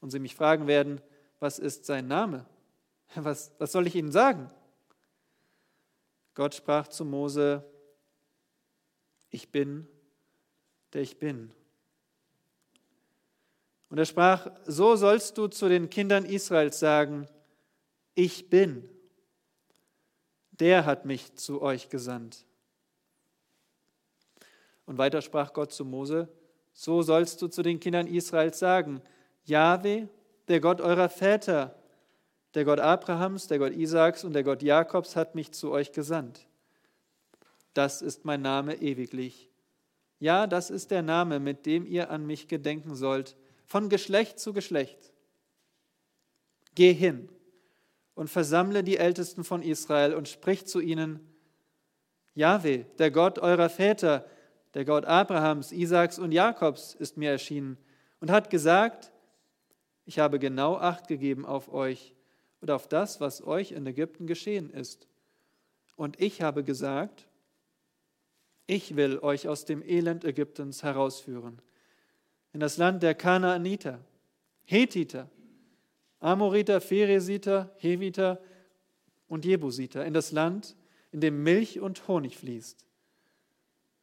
und 0.00 0.10
sie 0.10 0.18
mich 0.18 0.34
fragen 0.34 0.66
werden, 0.66 1.00
was 1.38 1.60
ist 1.60 1.84
sein 1.84 2.08
Name? 2.08 2.44
Was, 3.14 3.52
was 3.58 3.70
soll 3.70 3.86
ich 3.86 3.94
ihnen 3.94 4.10
sagen? 4.10 4.50
Gott 6.34 6.56
sprach 6.56 6.88
zu 6.88 7.04
Mose, 7.04 7.64
ich 9.28 9.52
bin, 9.52 9.86
der 10.92 11.02
ich 11.02 11.20
bin. 11.20 11.52
Und 13.90 13.98
er 13.98 14.06
sprach, 14.06 14.50
so 14.64 14.96
sollst 14.96 15.38
du 15.38 15.46
zu 15.46 15.68
den 15.68 15.88
Kindern 15.88 16.24
Israels 16.24 16.80
sagen, 16.80 17.28
ich 18.16 18.50
bin, 18.50 18.88
der 20.60 20.84
hat 20.84 21.06
mich 21.06 21.34
zu 21.34 21.62
euch 21.62 21.88
gesandt. 21.88 22.44
Und 24.84 24.98
weiter 24.98 25.22
sprach 25.22 25.52
Gott 25.52 25.72
zu 25.72 25.84
Mose, 25.84 26.28
so 26.72 27.02
sollst 27.02 27.40
du 27.42 27.48
zu 27.48 27.62
den 27.62 27.80
Kindern 27.80 28.06
Israels 28.06 28.58
sagen, 28.58 29.00
Jahwe, 29.44 30.08
der 30.48 30.60
Gott 30.60 30.80
eurer 30.80 31.08
Väter, 31.08 31.74
der 32.54 32.64
Gott 32.64 32.80
Abrahams, 32.80 33.46
der 33.46 33.58
Gott 33.58 33.72
Isaaks 33.72 34.24
und 34.24 34.34
der 34.34 34.44
Gott 34.44 34.62
Jakobs 34.62 35.16
hat 35.16 35.34
mich 35.34 35.52
zu 35.52 35.70
euch 35.70 35.92
gesandt. 35.92 36.46
Das 37.72 38.02
ist 38.02 38.24
mein 38.24 38.42
Name 38.42 38.74
ewiglich. 38.76 39.48
Ja, 40.18 40.46
das 40.46 40.70
ist 40.70 40.90
der 40.90 41.02
Name, 41.02 41.40
mit 41.40 41.64
dem 41.66 41.86
ihr 41.86 42.10
an 42.10 42.26
mich 42.26 42.48
gedenken 42.48 42.94
sollt, 42.94 43.36
von 43.64 43.88
Geschlecht 43.88 44.38
zu 44.38 44.52
Geschlecht. 44.52 45.12
Geh 46.74 46.92
hin 46.92 47.28
und 48.14 48.28
versammle 48.28 48.82
die 48.82 48.96
Ältesten 48.96 49.44
von 49.44 49.62
Israel 49.62 50.14
und 50.14 50.28
sprich 50.28 50.66
zu 50.66 50.80
ihnen, 50.80 51.20
Jahwe, 52.34 52.86
der 52.98 53.10
Gott 53.10 53.38
eurer 53.38 53.68
Väter, 53.68 54.26
der 54.74 54.84
Gott 54.84 55.04
Abrahams, 55.04 55.72
Isaaks 55.72 56.18
und 56.18 56.32
Jakobs, 56.32 56.94
ist 56.94 57.16
mir 57.16 57.30
erschienen 57.30 57.76
und 58.20 58.30
hat 58.30 58.50
gesagt, 58.50 59.12
ich 60.04 60.18
habe 60.18 60.38
genau 60.38 60.76
acht 60.76 61.08
gegeben 61.08 61.44
auf 61.44 61.72
euch 61.72 62.14
und 62.60 62.70
auf 62.70 62.88
das, 62.88 63.20
was 63.20 63.42
euch 63.46 63.72
in 63.72 63.86
Ägypten 63.86 64.26
geschehen 64.26 64.70
ist. 64.70 65.08
Und 65.96 66.20
ich 66.20 66.42
habe 66.42 66.64
gesagt, 66.64 67.28
ich 68.66 68.96
will 68.96 69.18
euch 69.18 69.48
aus 69.48 69.64
dem 69.64 69.82
Elend 69.82 70.24
Ägyptens 70.24 70.82
herausführen, 70.82 71.60
in 72.52 72.60
das 72.60 72.76
Land 72.76 73.02
der 73.02 73.14
Kanaaniter, 73.14 74.04
Hethiter, 74.64 75.28
Amoriter, 76.20 76.80
Pheresiter, 76.80 77.74
Heviter 77.78 78.40
und 79.28 79.44
Jebusiter, 79.44 80.04
in 80.04 80.14
das 80.14 80.32
Land, 80.32 80.76
in 81.12 81.20
dem 81.20 81.42
Milch 81.42 81.80
und 81.80 82.06
Honig 82.06 82.36
fließt. 82.36 82.84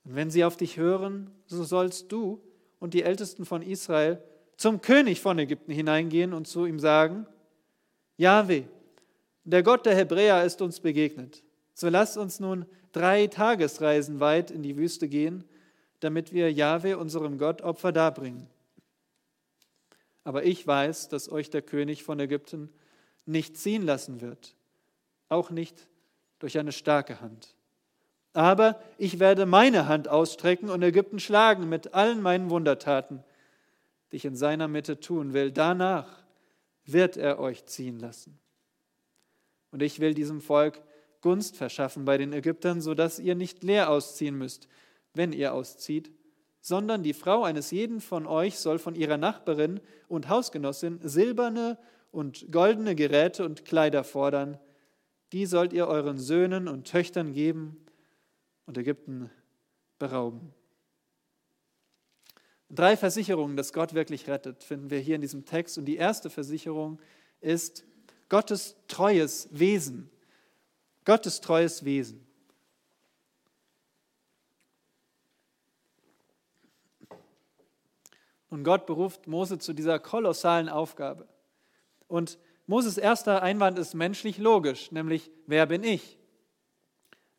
Und 0.03 0.15
wenn 0.15 0.31
sie 0.31 0.43
auf 0.43 0.57
dich 0.57 0.77
hören, 0.77 1.31
so 1.45 1.63
sollst 1.63 2.11
du 2.11 2.41
und 2.79 2.93
die 2.93 3.03
Ältesten 3.03 3.45
von 3.45 3.61
Israel 3.61 4.21
zum 4.57 4.81
König 4.81 5.21
von 5.21 5.37
Ägypten 5.37 5.71
hineingehen 5.71 6.33
und 6.33 6.47
zu 6.47 6.65
ihm 6.65 6.79
sagen, 6.79 7.27
Jahwe, 8.17 8.63
der 9.43 9.63
Gott 9.63 9.85
der 9.85 9.95
Hebräer 9.95 10.43
ist 10.43 10.61
uns 10.61 10.79
begegnet. 10.79 11.43
So 11.73 11.89
lass 11.89 12.17
uns 12.17 12.39
nun 12.39 12.65
drei 12.91 13.27
Tagesreisen 13.27 14.19
weit 14.19 14.49
in 14.49 14.63
die 14.63 14.77
Wüste 14.77 15.07
gehen, 15.07 15.43
damit 15.99 16.33
wir 16.33 16.51
Jahwe, 16.51 16.97
unserem 16.97 17.37
Gott, 17.37 17.61
Opfer 17.61 17.91
darbringen. 17.91 18.47
Aber 20.27 20.43
ich 20.43 20.67
weiß, 20.67 21.07
dass 21.07 21.31
euch 21.31 21.51
der 21.51 21.61
König 21.61 22.03
von 22.03 22.19
Ägypten 22.19 22.69
nicht 23.25 23.55
ziehen 23.55 23.81
lassen 23.81 24.19
wird, 24.19 24.57
auch 25.29 25.51
nicht 25.51 25.87
durch 26.39 26.59
eine 26.59 26.73
starke 26.73 27.21
Hand. 27.21 27.55
Aber 28.33 28.77
ich 28.97 29.19
werde 29.19 29.45
meine 29.45 29.87
Hand 29.87 30.09
ausstrecken 30.09 30.69
und 30.69 30.83
Ägypten 30.83 31.19
schlagen 31.19 31.69
mit 31.69 31.93
allen 31.93 32.21
meinen 32.21 32.49
Wundertaten, 32.49 33.23
die 34.11 34.17
ich 34.17 34.25
in 34.25 34.35
seiner 34.35 34.67
Mitte 34.67 34.99
tun 34.99 35.31
will. 35.31 35.49
Danach 35.49 36.25
wird 36.83 37.15
er 37.15 37.39
euch 37.39 37.65
ziehen 37.65 37.97
lassen. 37.97 38.37
Und 39.71 39.81
ich 39.81 40.01
will 40.01 40.13
diesem 40.13 40.41
Volk 40.41 40.81
Gunst 41.21 41.55
verschaffen 41.55 42.03
bei 42.03 42.17
den 42.17 42.33
Ägyptern, 42.33 42.81
sodass 42.81 43.17
ihr 43.17 43.35
nicht 43.35 43.63
leer 43.63 43.89
ausziehen 43.89 44.37
müsst, 44.37 44.67
wenn 45.13 45.31
ihr 45.31 45.53
auszieht, 45.53 46.11
sondern 46.67 47.01
die 47.01 47.13
Frau 47.13 47.45
eines 47.45 47.71
jeden 47.71 48.01
von 48.01 48.27
euch 48.27 48.59
soll 48.59 48.77
von 48.77 48.93
ihrer 48.93 49.15
Nachbarin 49.15 49.79
und 50.09 50.27
Hausgenossin 50.27 50.99
silberne 51.01 51.77
und 52.11 52.51
goldene 52.51 52.93
Geräte 52.93 53.45
und 53.45 53.63
Kleider 53.63 54.03
fordern. 54.03 54.59
Die 55.31 55.45
sollt 55.45 55.71
ihr 55.71 55.87
euren 55.87 56.19
Söhnen 56.19 56.67
und 56.67 56.85
Töchtern 56.85 57.31
geben 57.31 57.77
und 58.65 58.77
Ägypten 58.77 59.29
berauben. 59.97 60.53
Drei 62.69 62.97
Versicherungen, 62.97 63.55
dass 63.55 63.71
Gott 63.71 63.93
wirklich 63.93 64.27
rettet, 64.27 64.61
finden 64.61 64.89
wir 64.89 64.99
hier 64.99 65.15
in 65.15 65.21
diesem 65.21 65.45
Text. 65.45 65.77
Und 65.77 65.85
die 65.85 65.95
erste 65.95 66.29
Versicherung 66.29 66.99
ist 67.39 67.85
Gottes 68.27 68.75
treues 68.89 69.47
Wesen. 69.53 70.09
Gottes 71.05 71.39
treues 71.39 71.85
Wesen. 71.85 72.26
Und 78.49 78.63
Gott 78.63 78.85
beruft 78.85 79.27
Mose 79.27 79.57
zu 79.59 79.73
dieser 79.73 79.99
kolossalen 79.99 80.69
Aufgabe. 80.69 81.27
Und 82.07 82.39
Moses 82.65 82.97
erster 82.97 83.41
Einwand 83.43 83.77
ist 83.79 83.93
menschlich 83.93 84.37
logisch, 84.37 84.91
nämlich, 84.91 85.31
wer 85.45 85.65
bin 85.65 85.83
ich? 85.83 86.17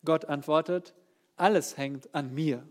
Gott 0.05 0.25
antwortet, 0.25 0.93
alles 1.35 1.77
hängt 1.77 2.13
an 2.13 2.33
mir. 2.33 2.67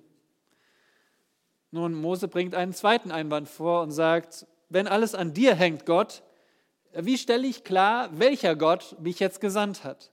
Nun, 1.70 1.94
Mose 1.94 2.28
bringt 2.28 2.54
einen 2.54 2.72
zweiten 2.72 3.10
Einwand 3.10 3.48
vor 3.48 3.82
und 3.82 3.90
sagt, 3.90 4.46
wenn 4.68 4.86
alles 4.86 5.14
an 5.14 5.34
dir 5.34 5.54
hängt, 5.54 5.86
Gott, 5.86 6.22
wie 6.92 7.18
stelle 7.18 7.46
ich 7.46 7.64
klar, 7.64 8.08
welcher 8.18 8.56
Gott 8.56 8.96
mich 9.00 9.18
jetzt 9.20 9.40
gesandt 9.40 9.84
hat? 9.84 10.10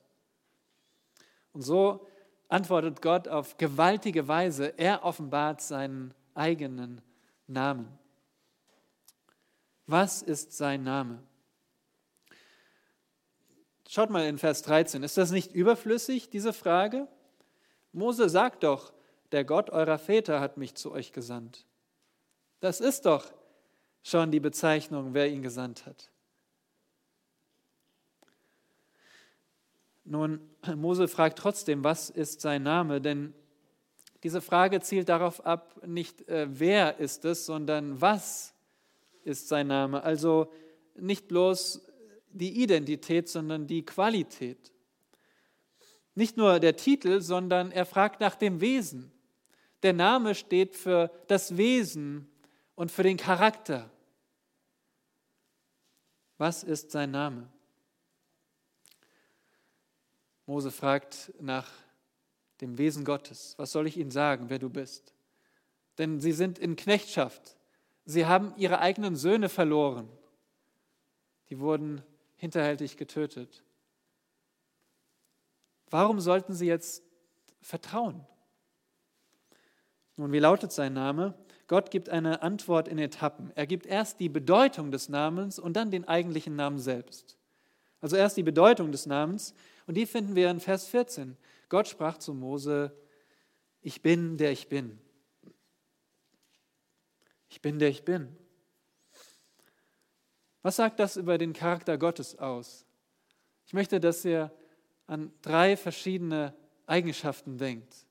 Und 1.54 1.62
so 1.62 2.06
antwortet 2.50 3.02
Gott 3.02 3.28
auf 3.28 3.58
gewaltige 3.58 4.28
Weise. 4.28 4.74
Er 4.78 5.04
offenbart 5.04 5.62
seinen 5.62 6.14
eigenen 6.34 7.02
Namen. 7.48 7.88
Was 9.88 10.22
ist 10.22 10.54
sein 10.54 10.84
Name? 10.84 11.22
Schaut 13.88 14.10
mal 14.10 14.26
in 14.28 14.38
Vers 14.38 14.64
13. 14.64 15.04
Ist 15.04 15.18
das 15.18 15.32
nicht 15.32 15.54
überflüssig, 15.54 16.30
diese 16.30 16.54
Frage? 16.54 17.08
Mose 17.94 18.30
sagt 18.30 18.64
doch, 18.64 18.94
der 19.32 19.46
Gott 19.46 19.70
eurer 19.70 20.00
Väter 20.00 20.40
hat 20.40 20.58
mich 20.58 20.76
zu 20.76 20.92
euch 20.92 21.12
gesandt. 21.12 21.66
Das 22.62 22.82
ist 22.82 23.06
doch 23.06 23.32
schon 24.02 24.32
die 24.32 24.40
Bezeichnung, 24.40 25.14
wer 25.14 25.30
ihn 25.30 25.44
gesandt 25.44 25.86
hat. 25.86 26.10
Nun, 30.04 30.40
Mose 30.76 31.08
fragt 31.08 31.38
trotzdem, 31.38 31.84
was 31.84 32.10
ist 32.10 32.42
sein 32.42 32.64
Name? 32.64 33.02
Denn 33.02 33.34
diese 34.24 34.42
Frage 34.42 34.82
zielt 34.82 35.10
darauf 35.10 35.46
ab, 35.46 35.80
nicht 35.86 36.28
äh, 36.28 36.48
wer 36.50 36.98
ist 36.98 37.26
es, 37.26 37.46
sondern 37.46 38.02
was 38.02 38.55
ist 39.26 39.48
sein 39.48 39.68
Name. 39.68 40.04
Also 40.04 40.52
nicht 40.96 41.28
bloß 41.28 41.82
die 42.30 42.62
Identität, 42.62 43.30
sondern 43.30 43.68
die 43.68 43.84
Qualität. 43.84 44.72
Nicht 46.14 46.38
nur 46.38 46.60
der 46.60 46.76
Titel, 46.76 47.22
sondern 47.22 47.72
er 47.72 47.86
fragt 47.86 48.22
nach 48.22 48.36
dem 48.36 48.62
Wesen. 48.62 49.12
Der 49.84 49.94
Name 49.94 50.34
steht 50.36 50.76
für 50.76 51.12
das 51.28 51.58
Wesen 51.58 52.28
und 52.76 52.92
für 52.92 53.04
den 53.04 53.18
Charakter. 53.18 53.90
Was 56.38 56.64
ist 56.64 56.92
sein 56.92 57.12
Name? 57.12 57.50
Mose 60.46 60.72
fragt 60.72 61.34
nach 61.40 61.70
dem 62.62 62.78
Wesen 62.78 63.04
Gottes. 63.04 63.56
Was 63.58 63.72
soll 63.72 63.88
ich 63.88 63.98
ihnen 63.98 64.12
sagen, 64.12 64.50
wer 64.50 64.60
du 64.60 64.70
bist? 64.70 65.14
Denn 65.98 66.20
sie 66.20 66.34
sind 66.34 66.60
in 66.60 66.76
Knechtschaft. 66.76 67.58
Sie 68.06 68.26
haben 68.26 68.54
ihre 68.56 68.80
eigenen 68.80 69.16
Söhne 69.16 69.50
verloren. 69.50 70.08
Die 71.50 71.60
wurden 71.60 72.04
hinterhältig 72.38 72.98
getötet. 72.98 73.64
Warum 75.90 76.20
sollten 76.20 76.54
sie 76.54 76.68
jetzt 76.68 77.04
vertrauen? 77.62 78.26
Nun, 80.18 80.32
wie 80.32 80.40
lautet 80.40 80.72
sein 80.72 80.94
Name? 80.94 81.34
Gott 81.68 81.90
gibt 81.90 82.10
eine 82.10 82.42
Antwort 82.42 82.88
in 82.88 83.00
Etappen. 83.00 83.52
Er 83.56 83.66
gibt 83.66 83.86
erst 83.86 84.20
die 84.20 84.30
Bedeutung 84.30 84.92
des 84.92 85.10
Namens 85.10 85.58
und 85.58 85.74
dann 85.74 85.92
den 85.92 86.08
eigentlichen 86.08 86.56
Namen 86.56 86.80
selbst. 86.80 87.38
Also 88.02 88.16
erst 88.16 88.38
die 88.38 88.44
Bedeutung 88.44 88.92
des 88.92 89.08
Namens 89.08 89.56
und 89.88 89.96
die 89.96 90.06
finden 90.06 90.36
wir 90.36 90.52
in 90.52 90.60
Vers 90.60 90.88
14. 90.88 91.38
Gott 91.70 91.88
sprach 91.88 92.18
zu 92.18 92.34
Mose, 92.34 92.96
Ich 93.82 94.02
bin, 94.02 94.38
der 94.38 94.52
ich 94.52 94.70
bin. 94.70 95.00
Ich 97.56 97.62
bin, 97.62 97.80
der 97.80 97.88
ich 97.88 98.04
bin. 98.04 98.36
Was 100.62 100.76
sagt 100.76 101.00
das 101.00 101.16
über 101.16 101.38
den 101.38 101.54
Charakter 101.54 101.98
Gottes 101.98 102.38
aus? 102.38 102.86
Ich 103.66 103.72
möchte, 103.72 104.02
dass 104.02 104.26
ihr 104.26 104.52
an 105.08 105.32
drei 105.42 105.78
verschiedene 105.78 106.54
Eigenschaften 106.86 107.58
denkt, 107.58 108.08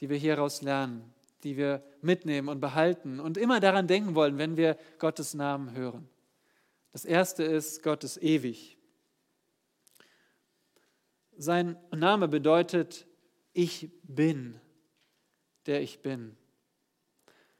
die 0.00 0.08
wir 0.08 0.16
hieraus 0.16 0.62
lernen, 0.62 1.14
die 1.44 1.56
wir 1.56 1.84
mitnehmen 2.00 2.48
und 2.48 2.58
behalten 2.58 3.20
und 3.20 3.38
immer 3.38 3.60
daran 3.60 3.86
denken 3.86 4.16
wollen, 4.16 4.36
wenn 4.36 4.56
wir 4.56 4.76
Gottes 4.98 5.34
Namen 5.34 5.70
hören. 5.70 6.08
Das 6.90 7.04
erste 7.04 7.44
ist, 7.44 7.84
Gott 7.84 8.02
ist 8.02 8.16
ewig. 8.20 8.76
Sein 11.36 11.76
Name 11.92 12.26
bedeutet, 12.26 13.06
ich 13.52 13.92
bin, 14.02 14.60
der 15.66 15.82
ich 15.82 16.02
bin. 16.02 16.36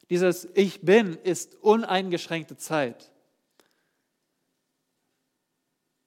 Dieses 0.09 0.47
Ich 0.53 0.81
bin 0.81 1.15
ist 1.15 1.55
uneingeschränkte 1.55 2.57
Zeit. 2.57 3.11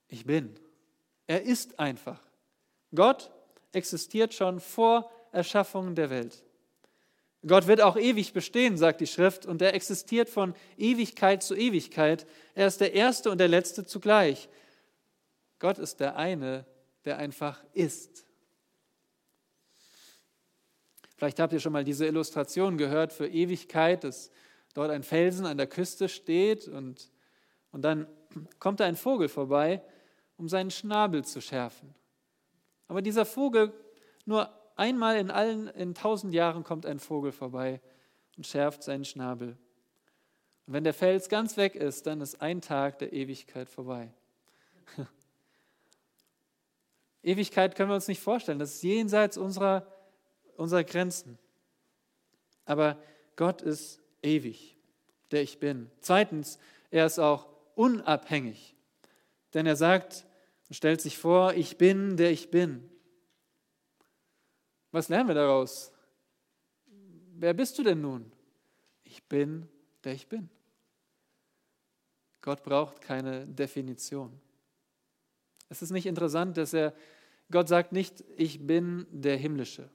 Ich 0.09 0.25
bin. 0.25 0.59
Er 1.27 1.43
ist 1.43 1.79
einfach. 1.79 2.21
Gott 2.95 3.31
existiert 3.73 4.33
schon 4.33 4.61
vor 4.61 5.11
Erschaffung 5.33 5.95
der 5.95 6.11
Welt. 6.11 6.43
Gott 7.47 7.67
wird 7.67 7.81
auch 7.81 7.97
ewig 7.97 8.33
bestehen, 8.33 8.77
sagt 8.77 9.01
die 9.01 9.07
Schrift, 9.07 9.47
und 9.47 9.63
er 9.63 9.75
existiert 9.75 10.29
von 10.29 10.55
Ewigkeit 10.77 11.43
zu 11.43 11.55
Ewigkeit. 11.55 12.27
Er 12.55 12.67
ist 12.67 12.81
der 12.81 12.95
Erste 12.95 13.31
und 13.31 13.39
der 13.39 13.49
Letzte 13.49 13.85
zugleich. 13.85 14.49
Gott 15.59 15.79
ist 15.79 16.01
der 16.01 16.17
eine, 16.17 16.67
der 17.05 17.19
einfach 17.19 17.63
ist. 17.75 18.28
Vielleicht 21.19 21.39
habt 21.39 21.53
ihr 21.53 21.61
schon 21.61 21.73
mal 21.73 21.85
diese 21.85 22.07
Illustration 22.07 22.79
gehört 22.79 23.13
für 23.13 23.29
Ewigkeit, 23.29 24.05
dass 24.05 24.31
dort 24.73 24.91
ein 24.91 25.03
Felsen 25.03 25.45
an 25.45 25.59
der 25.59 25.67
Küste 25.67 26.09
steht 26.09 26.67
und, 26.67 27.11
und 27.73 27.83
dann 27.83 28.07
kommt 28.59 28.81
da 28.81 28.87
ein 28.87 28.97
Vogel 28.97 29.29
vorbei, 29.29 29.83
um 30.39 30.49
seinen 30.49 30.71
Schnabel 30.71 31.23
zu 31.25 31.43
schärfen. 31.43 31.95
Aber 32.87 33.03
dieser 33.03 33.27
Vogel 33.27 33.75
nur 34.25 34.51
Einmal 34.79 35.17
in 35.17 35.33
allen, 35.33 35.67
in 35.67 35.93
tausend 35.93 36.33
Jahren 36.33 36.63
kommt 36.63 36.87
ein 36.87 37.01
Vogel 37.01 37.33
vorbei 37.33 37.81
und 38.37 38.47
schärft 38.47 38.85
seinen 38.85 39.05
Schnabel. 39.05 39.59
Und 40.67 40.73
wenn 40.73 40.85
der 40.85 40.95
Fels 40.95 41.29
ganz 41.29 41.57
weg 41.57 41.75
ist, 41.75 42.07
dann 42.07 42.21
ist 42.21 42.41
ein 42.41 42.61
Tag 42.61 43.01
der 43.01 43.13
Ewigkeit 43.13 43.69
vorbei. 43.69 44.13
Ewigkeit 47.25 47.75
können 47.75 47.91
wir 47.91 47.97
uns 47.97 48.07
nicht 48.07 48.21
vorstellen. 48.21 48.61
Das 48.61 48.75
ist 48.75 48.83
jenseits 48.85 49.37
unserer, 49.37 49.85
unserer 50.59 50.85
Grenzen. 50.85 51.39
Aber 52.65 53.01
Gott 53.37 53.63
ist 53.63 54.01
ewig, 54.23 54.77
der 55.31 55.43
ich 55.43 55.59
bin. 55.59 55.91
Zweitens, 56.01 56.59
er 56.91 57.07
ist 57.07 57.19
auch 57.19 57.49
unabhängig. 57.75 58.75
Denn 59.55 59.67
er 59.67 59.77
sagt 59.77 60.27
und 60.69 60.75
stellt 60.75 61.01
sich 61.01 61.17
vor, 61.17 61.55
ich 61.55 61.79
bin, 61.79 62.17
der 62.17 62.31
ich 62.31 62.51
bin. 62.51 62.89
Was 64.91 65.09
lernen 65.09 65.29
wir 65.29 65.35
daraus? 65.35 65.93
Wer 67.37 67.55
bist 67.55 67.79
du 67.79 67.83
denn 67.83 68.01
nun? 68.01 68.31
Ich 69.05 69.23
bin, 69.25 69.69
der 70.05 70.15
ich 70.15 70.27
bin. 70.27 70.51
Gott 72.41 72.63
braucht 72.63 73.01
keine 73.01 73.47
Definition. 73.47 74.39
Es 75.69 75.83
ist 75.83 75.91
nicht 75.91 76.07
interessant, 76.07 76.57
dass 76.57 76.73
er, 76.73 76.95
Gott 77.51 77.69
sagt 77.69 77.93
nicht, 77.93 78.25
ich 78.37 78.67
bin 78.67 79.07
der 79.11 79.37
Himmlische. 79.37 79.91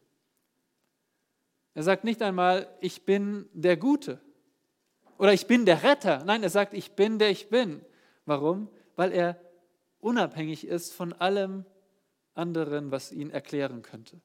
Er 1.74 1.84
sagt 1.84 2.04
nicht 2.04 2.22
einmal, 2.22 2.68
ich 2.82 3.06
bin 3.06 3.50
der 3.54 3.78
Gute 3.78 4.20
oder 5.18 5.34
ich 5.34 5.48
bin 5.48 5.66
der 5.66 5.84
Retter. 5.84 6.24
Nein, 6.26 6.44
er 6.44 6.50
sagt, 6.50 6.74
ich 6.74 6.92
bin 6.92 7.20
der 7.20 7.30
ich 7.30 7.50
bin. 7.50 7.82
Warum? 8.26 8.70
Weil 8.96 9.12
er 9.12 9.40
unabhängig 10.00 10.68
ist 10.68 10.94
von 10.94 11.14
allem 11.14 11.66
anderen, 12.36 12.92
was 12.92 13.12
ihn 13.12 13.30
erklären 13.30 13.82
könnte 13.82 14.22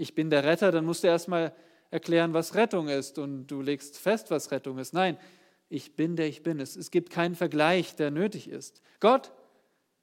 ich 0.00 0.14
bin 0.14 0.30
der 0.30 0.44
Retter, 0.44 0.72
dann 0.72 0.86
musst 0.86 1.04
du 1.04 1.08
erstmal 1.08 1.54
erklären, 1.90 2.32
was 2.32 2.54
Rettung 2.54 2.88
ist 2.88 3.18
und 3.18 3.48
du 3.48 3.60
legst 3.60 3.98
fest, 3.98 4.30
was 4.30 4.50
Rettung 4.50 4.78
ist. 4.78 4.94
Nein, 4.94 5.18
ich 5.68 5.94
bin 5.94 6.16
der 6.16 6.26
ich 6.26 6.42
bin. 6.42 6.58
Es, 6.58 6.74
es 6.74 6.90
gibt 6.90 7.10
keinen 7.10 7.34
Vergleich, 7.34 7.96
der 7.96 8.10
nötig 8.10 8.48
ist. 8.48 8.80
Gott 8.98 9.30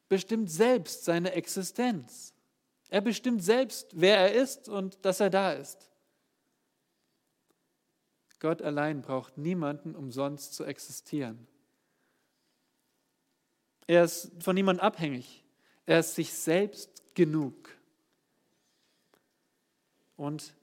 bestimmt 0.08 0.52
selbst 0.52 1.04
seine 1.04 1.32
Existenz. 1.32 2.36
Er 2.90 3.02
bestimmt 3.02 3.44
selbst, 3.44 3.90
wer 3.94 4.18
er 4.18 4.34
ist 4.34 4.70
und 4.70 5.04
dass 5.06 5.20
er 5.20 5.30
da 5.30 5.54
ist. 5.54 5.90
Gott 8.40 8.62
allein 8.62 9.02
braucht 9.02 9.38
niemanden, 9.38 9.96
um 9.96 10.12
sonst 10.12 10.54
zu 10.54 10.64
existieren. 10.64 11.48
Er 13.88 14.04
ist 14.04 14.32
von 14.40 14.54
niemandem 14.54 14.86
abhängig. 14.86 15.44
Er 15.86 16.00
ist 16.00 16.16
sich 16.16 16.34
selbst 16.34 17.04
genug. 17.16 17.70
Und 20.18 20.54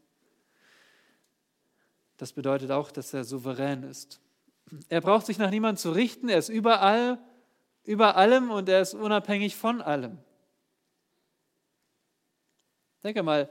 das 2.17 2.33
bedeutet 2.33 2.71
auch, 2.71 2.91
dass 2.91 3.13
er 3.15 3.25
souverän 3.25 3.83
ist. 3.83 4.21
Er 4.89 5.01
braucht 5.01 5.27
sich 5.27 5.39
nach 5.39 5.51
niemandem 5.51 5.79
zu 5.79 5.91
richten, 5.91 6.29
er 6.29 6.39
ist 6.39 6.49
überall, 6.49 7.19
über 7.85 8.17
allem 8.17 8.51
und 8.51 8.69
er 8.69 8.81
ist 8.81 8.95
unabhängig 8.95 9.57
von 9.57 9.83
allem. 9.83 10.19
Denke 13.05 13.23
mal 13.23 13.49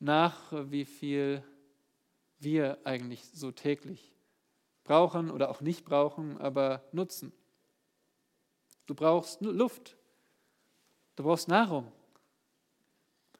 nach, 0.00 0.52
wie 0.70 0.84
viel 0.84 1.42
wir 2.38 2.78
eigentlich 2.84 3.24
so 3.32 3.52
täglich 3.52 4.12
brauchen 4.82 5.30
oder 5.30 5.48
auch 5.48 5.62
nicht 5.62 5.84
brauchen, 5.84 6.36
aber 6.38 6.84
nutzen. 6.92 7.32
Du 8.86 8.94
brauchst 8.94 9.40
Luft, 9.40 9.96
du 11.16 11.22
brauchst 11.22 11.48
Nahrung, 11.48 11.90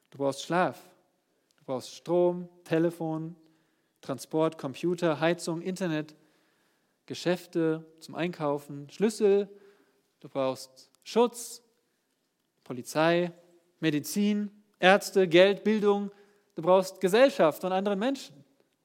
du 0.09 0.17
brauchst 0.17 0.41
Schlaf, 0.41 0.81
Du 1.65 1.73
brauchst 1.73 1.95
Strom, 1.95 2.47
Telefon, 2.63 3.35
Transport, 4.01 4.59
Computer, 4.59 5.19
Heizung, 5.19 5.63
Internet, 5.63 6.15
Geschäfte 7.07 7.83
zum 7.99 8.13
Einkaufen, 8.13 8.87
Schlüssel. 8.91 9.49
Du 10.19 10.29
brauchst 10.29 10.91
Schutz, 11.03 11.63
Polizei, 12.63 13.31
Medizin, 13.79 14.51
Ärzte, 14.85 15.27
Geld, 15.27 15.63
Bildung. 15.63 16.11
Du 16.53 16.61
brauchst 16.61 17.01
Gesellschaft 17.01 17.61
von 17.61 17.71
anderen 17.71 17.97
Menschen. 17.97 18.35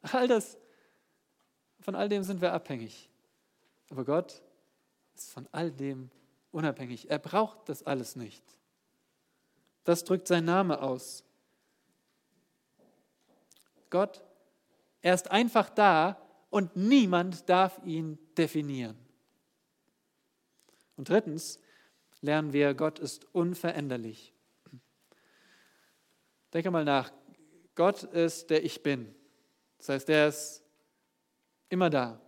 All 0.00 0.26
das, 0.26 0.56
von 1.80 1.94
all 1.94 2.08
dem 2.08 2.22
sind 2.22 2.40
wir 2.40 2.54
abhängig. 2.54 3.10
Aber 3.90 4.06
Gott 4.06 4.40
ist 5.14 5.30
von 5.30 5.46
all 5.52 5.70
dem 5.70 6.10
unabhängig. 6.52 7.10
Er 7.10 7.18
braucht 7.18 7.68
das 7.68 7.82
alles 7.82 8.16
nicht. 8.16 8.42
Das 9.84 10.02
drückt 10.04 10.26
sein 10.26 10.46
Name 10.46 10.80
aus. 10.80 11.22
Gott, 13.90 14.22
er 15.02 15.12
ist 15.12 15.30
einfach 15.30 15.68
da 15.68 16.16
und 16.48 16.76
niemand 16.76 17.46
darf 17.50 17.78
ihn 17.84 18.18
definieren. 18.38 18.96
Und 20.96 21.10
drittens 21.10 21.58
lernen 22.22 22.54
wir, 22.54 22.72
Gott 22.72 22.98
ist 22.98 23.26
unveränderlich. 23.34 24.32
Denke 26.52 26.70
mal 26.70 26.84
nach. 26.84 27.12
Gott 27.74 28.02
ist 28.02 28.50
der 28.50 28.64
Ich 28.64 28.82
Bin. 28.82 29.14
Das 29.78 29.88
heißt, 29.88 30.08
er 30.10 30.28
ist 30.28 30.62
immer 31.68 31.90
da. 31.90 32.20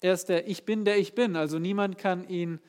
Er 0.00 0.14
ist 0.14 0.28
der 0.28 0.48
Ich 0.48 0.64
Bin, 0.64 0.84
der 0.84 0.98
Ich 0.98 1.14
Bin. 1.14 1.36
Also 1.36 1.58
niemand 1.58 1.98
kann 1.98 2.28
ihn 2.28 2.60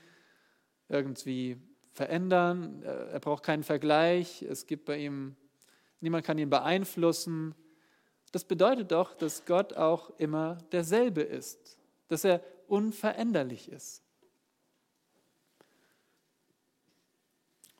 irgendwie 0.89 1.57
verändern. 1.93 2.83
Er 2.83 3.19
braucht 3.19 3.43
keinen 3.43 3.63
Vergleich. 3.63 4.41
Es 4.41 4.65
gibt 4.65 4.85
bei 4.85 4.97
ihm, 4.97 5.35
niemand 5.99 6.25
kann 6.25 6.37
ihn 6.37 6.49
beeinflussen. 6.49 7.55
Das 8.31 8.43
bedeutet 8.43 8.91
doch, 8.91 9.13
dass 9.13 9.45
Gott 9.45 9.73
auch 9.73 10.09
immer 10.19 10.57
derselbe 10.71 11.21
ist, 11.21 11.79
dass 12.07 12.23
er 12.23 12.43
unveränderlich 12.67 13.69
ist. 13.71 14.02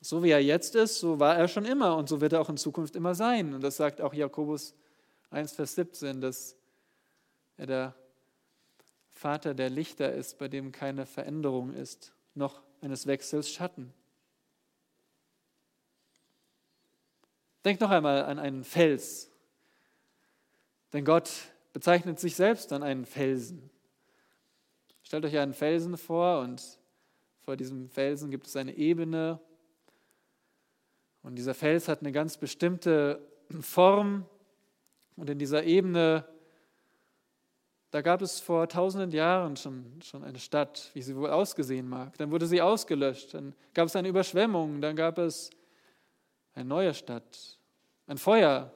So 0.04 0.22
wie 0.22 0.32
er 0.32 0.42
jetzt 0.42 0.74
ist, 0.74 1.00
so 1.00 1.18
war 1.18 1.34
er 1.34 1.48
schon 1.48 1.64
immer 1.64 1.96
und 1.96 2.10
so 2.10 2.20
wird 2.20 2.34
er 2.34 2.42
auch 2.42 2.50
in 2.50 2.58
Zukunft 2.58 2.94
immer 2.94 3.14
sein. 3.14 3.54
Und 3.54 3.64
das 3.64 3.78
sagt 3.78 4.02
auch 4.02 4.12
Jakobus 4.12 4.74
1, 5.30 5.52
Vers 5.52 5.76
17, 5.76 6.20
dass 6.20 6.56
er 7.56 7.64
der 7.64 7.94
Vater 9.12 9.54
der 9.54 9.70
Lichter 9.70 10.12
ist, 10.12 10.36
bei 10.38 10.48
dem 10.48 10.72
keine 10.72 11.06
Veränderung 11.06 11.72
ist, 11.72 12.12
noch 12.34 12.60
eines 12.82 13.06
Wechsels 13.06 13.48
Schatten. 13.48 13.94
Denk 17.64 17.80
noch 17.80 17.90
einmal 17.90 18.24
an 18.24 18.38
einen 18.38 18.62
Fels, 18.62 19.30
denn 20.92 21.06
Gott 21.06 21.30
bezeichnet 21.72 22.20
sich 22.20 22.36
selbst 22.36 22.74
an 22.74 22.82
einen 22.82 23.06
Felsen. 23.06 23.70
Stellt 25.02 25.24
euch 25.24 25.38
einen 25.38 25.54
Felsen 25.54 25.96
vor 25.96 26.40
und 26.40 26.62
vor 27.40 27.56
diesem 27.56 27.88
Felsen 27.88 28.30
gibt 28.30 28.46
es 28.46 28.54
eine 28.54 28.74
Ebene. 28.74 29.40
Und 31.24 31.36
dieser 31.36 31.54
Fels 31.54 31.88
hat 31.88 32.00
eine 32.00 32.12
ganz 32.12 32.36
bestimmte 32.36 33.18
Form 33.60 34.26
und 35.16 35.30
in 35.30 35.38
dieser 35.38 35.64
Ebene, 35.64 36.26
da 37.90 38.02
gab 38.02 38.20
es 38.20 38.40
vor 38.40 38.68
tausenden 38.68 39.10
Jahren 39.10 39.56
schon, 39.56 40.02
schon 40.02 40.22
eine 40.22 40.38
Stadt, 40.38 40.90
wie 40.92 41.00
sie 41.00 41.16
wohl 41.16 41.30
ausgesehen 41.30 41.88
mag. 41.88 42.18
Dann 42.18 42.30
wurde 42.30 42.46
sie 42.46 42.60
ausgelöscht, 42.60 43.32
dann 43.32 43.54
gab 43.72 43.86
es 43.86 43.96
eine 43.96 44.08
Überschwemmung, 44.08 44.82
dann 44.82 44.96
gab 44.96 45.16
es 45.16 45.48
eine 46.52 46.66
neue 46.66 46.92
Stadt, 46.92 47.58
ein 48.06 48.18
Feuer. 48.18 48.70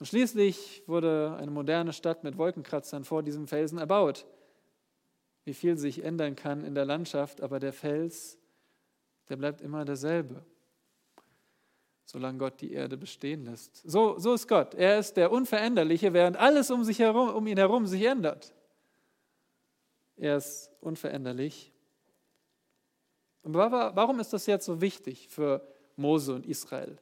Und 0.00 0.06
schließlich 0.06 0.82
wurde 0.88 1.36
eine 1.38 1.52
moderne 1.52 1.92
Stadt 1.92 2.24
mit 2.24 2.36
Wolkenkratzern 2.36 3.04
vor 3.04 3.22
diesem 3.22 3.46
Felsen 3.46 3.78
erbaut. 3.78 4.26
Wie 5.44 5.54
viel 5.54 5.78
sich 5.78 6.02
ändern 6.02 6.34
kann 6.34 6.64
in 6.64 6.74
der 6.74 6.84
Landschaft, 6.84 7.40
aber 7.40 7.60
der 7.60 7.72
Fels, 7.72 8.38
der 9.28 9.36
bleibt 9.36 9.60
immer 9.60 9.84
derselbe 9.84 10.44
solange 12.10 12.38
Gott 12.38 12.60
die 12.60 12.72
Erde 12.72 12.96
bestehen 12.96 13.44
lässt. 13.44 13.88
So, 13.88 14.18
so 14.18 14.34
ist 14.34 14.48
Gott. 14.48 14.74
Er 14.74 14.98
ist 14.98 15.16
der 15.16 15.30
Unveränderliche, 15.30 16.12
während 16.12 16.36
alles 16.36 16.70
um, 16.70 16.82
sich 16.82 16.98
herum, 16.98 17.28
um 17.28 17.46
ihn 17.46 17.56
herum 17.56 17.86
sich 17.86 18.02
ändert. 18.02 18.52
Er 20.16 20.36
ist 20.36 20.70
unveränderlich. 20.80 21.72
Und 23.42 23.54
warum 23.54 24.18
ist 24.18 24.32
das 24.32 24.46
jetzt 24.46 24.66
so 24.66 24.80
wichtig 24.80 25.28
für 25.28 25.66
Mose 25.94 26.34
und 26.34 26.46
Israel? 26.46 26.98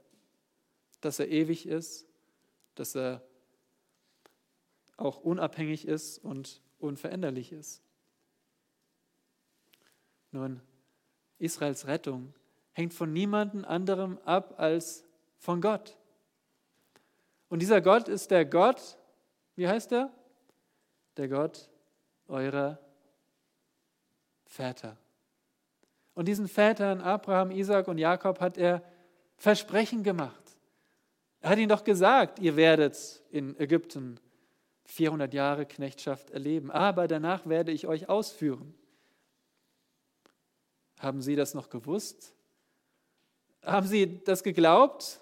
Dass 1.01 1.19
er 1.19 1.29
ewig 1.29 1.67
ist, 1.67 2.07
dass 2.75 2.95
er 2.95 3.23
auch 4.99 5.21
unabhängig 5.21 5.87
ist 5.87 6.19
und 6.19 6.61
unveränderlich 6.79 7.53
ist. 7.53 7.83
Nun, 10.33 10.61
Israels 11.39 11.87
Rettung 11.87 12.35
hängt 12.79 12.95
von 12.95 13.13
niemandem 13.13 13.65
anderem 13.65 14.19
ab 14.25 14.55
als 14.57 15.05
von 15.37 15.61
Gott. 15.61 15.99
Und 17.49 17.59
dieser 17.59 17.81
Gott 17.81 18.07
ist 18.07 18.31
der 18.31 18.45
Gott, 18.45 18.97
wie 19.57 19.67
heißt 19.67 19.91
er? 19.91 20.13
Der 21.17 21.27
Gott 21.27 21.69
eurer 22.29 22.79
Väter. 24.45 24.97
Und 26.15 26.29
diesen 26.29 26.47
Vätern, 26.47 27.01
Abraham, 27.01 27.51
Isaac 27.51 27.89
und 27.89 27.99
Jakob, 27.99 28.39
hat 28.39 28.57
er 28.57 28.85
Versprechen 29.37 30.05
gemacht. 30.05 30.57
Er 31.41 31.51
hat 31.51 31.59
ihnen 31.59 31.69
doch 31.69 31.83
gesagt, 31.83 32.39
ihr 32.39 32.55
werdet 32.55 33.25
in 33.31 33.59
Ägypten 33.59 34.21
400 34.85 35.35
Jahre 35.35 35.67
Knechtschaft 35.67 36.31
erleben, 36.31 36.71
aber 36.71 37.09
danach 37.09 37.45
werde 37.47 37.73
ich 37.73 37.89
euch 37.89 38.09
ausführen. 38.09 38.73
Haben 41.01 41.23
Sie 41.23 41.35
das 41.35 41.55
noch 41.55 41.71
gewusst? 41.71 42.38
Haben 43.63 43.87
sie 43.87 44.23
das 44.25 44.43
geglaubt? 44.43 45.21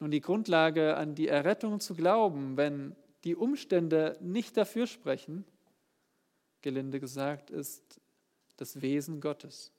Nun, 0.00 0.10
die 0.10 0.20
Grundlage 0.20 0.96
an 0.96 1.14
die 1.14 1.28
Errettung 1.28 1.80
zu 1.80 1.94
glauben, 1.94 2.56
wenn 2.56 2.94
die 3.24 3.34
Umstände 3.34 4.16
nicht 4.20 4.56
dafür 4.56 4.86
sprechen, 4.86 5.44
gelinde 6.62 7.00
gesagt, 7.00 7.50
ist 7.50 8.00
das 8.56 8.80
Wesen 8.80 9.20
Gottes. 9.20 9.72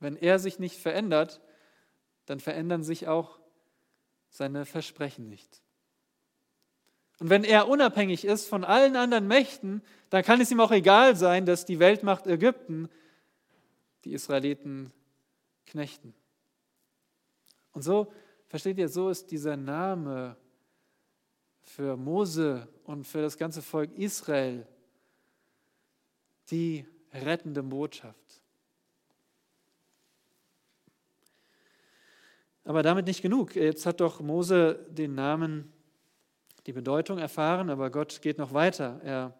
Wenn 0.00 0.16
er 0.16 0.38
sich 0.38 0.58
nicht 0.58 0.78
verändert, 0.78 1.40
dann 2.26 2.40
verändern 2.40 2.82
sich 2.82 3.06
auch 3.06 3.38
seine 4.30 4.64
Versprechen 4.64 5.28
nicht. 5.28 5.62
Und 7.20 7.30
wenn 7.30 7.44
er 7.44 7.68
unabhängig 7.68 8.24
ist 8.24 8.48
von 8.48 8.64
allen 8.64 8.96
anderen 8.96 9.28
Mächten, 9.28 9.82
dann 10.10 10.24
kann 10.24 10.40
es 10.40 10.50
ihm 10.50 10.60
auch 10.60 10.72
egal 10.72 11.16
sein, 11.16 11.46
dass 11.46 11.64
die 11.64 11.78
Weltmacht 11.78 12.26
Ägypten 12.26 12.88
die 14.04 14.12
Israeliten 14.12 14.92
knechten. 15.66 16.14
Und 17.72 17.82
so, 17.82 18.12
versteht 18.46 18.78
ihr, 18.78 18.88
so 18.88 19.08
ist 19.08 19.30
dieser 19.30 19.56
Name 19.56 20.36
für 21.60 21.96
Mose 21.96 22.68
und 22.84 23.06
für 23.06 23.22
das 23.22 23.36
ganze 23.36 23.62
Volk 23.62 23.92
Israel 23.98 24.66
die 26.50 26.86
rettende 27.12 27.62
Botschaft. 27.62 28.42
Aber 32.64 32.82
damit 32.82 33.06
nicht 33.06 33.22
genug. 33.22 33.56
Jetzt 33.56 33.84
hat 33.86 34.00
doch 34.00 34.20
Mose 34.20 34.86
den 34.88 35.14
Namen, 35.14 35.72
die 36.66 36.72
Bedeutung 36.72 37.18
erfahren, 37.18 37.68
aber 37.68 37.90
Gott 37.90 38.22
geht 38.22 38.38
noch 38.38 38.54
weiter. 38.54 39.00
Er, 39.04 39.38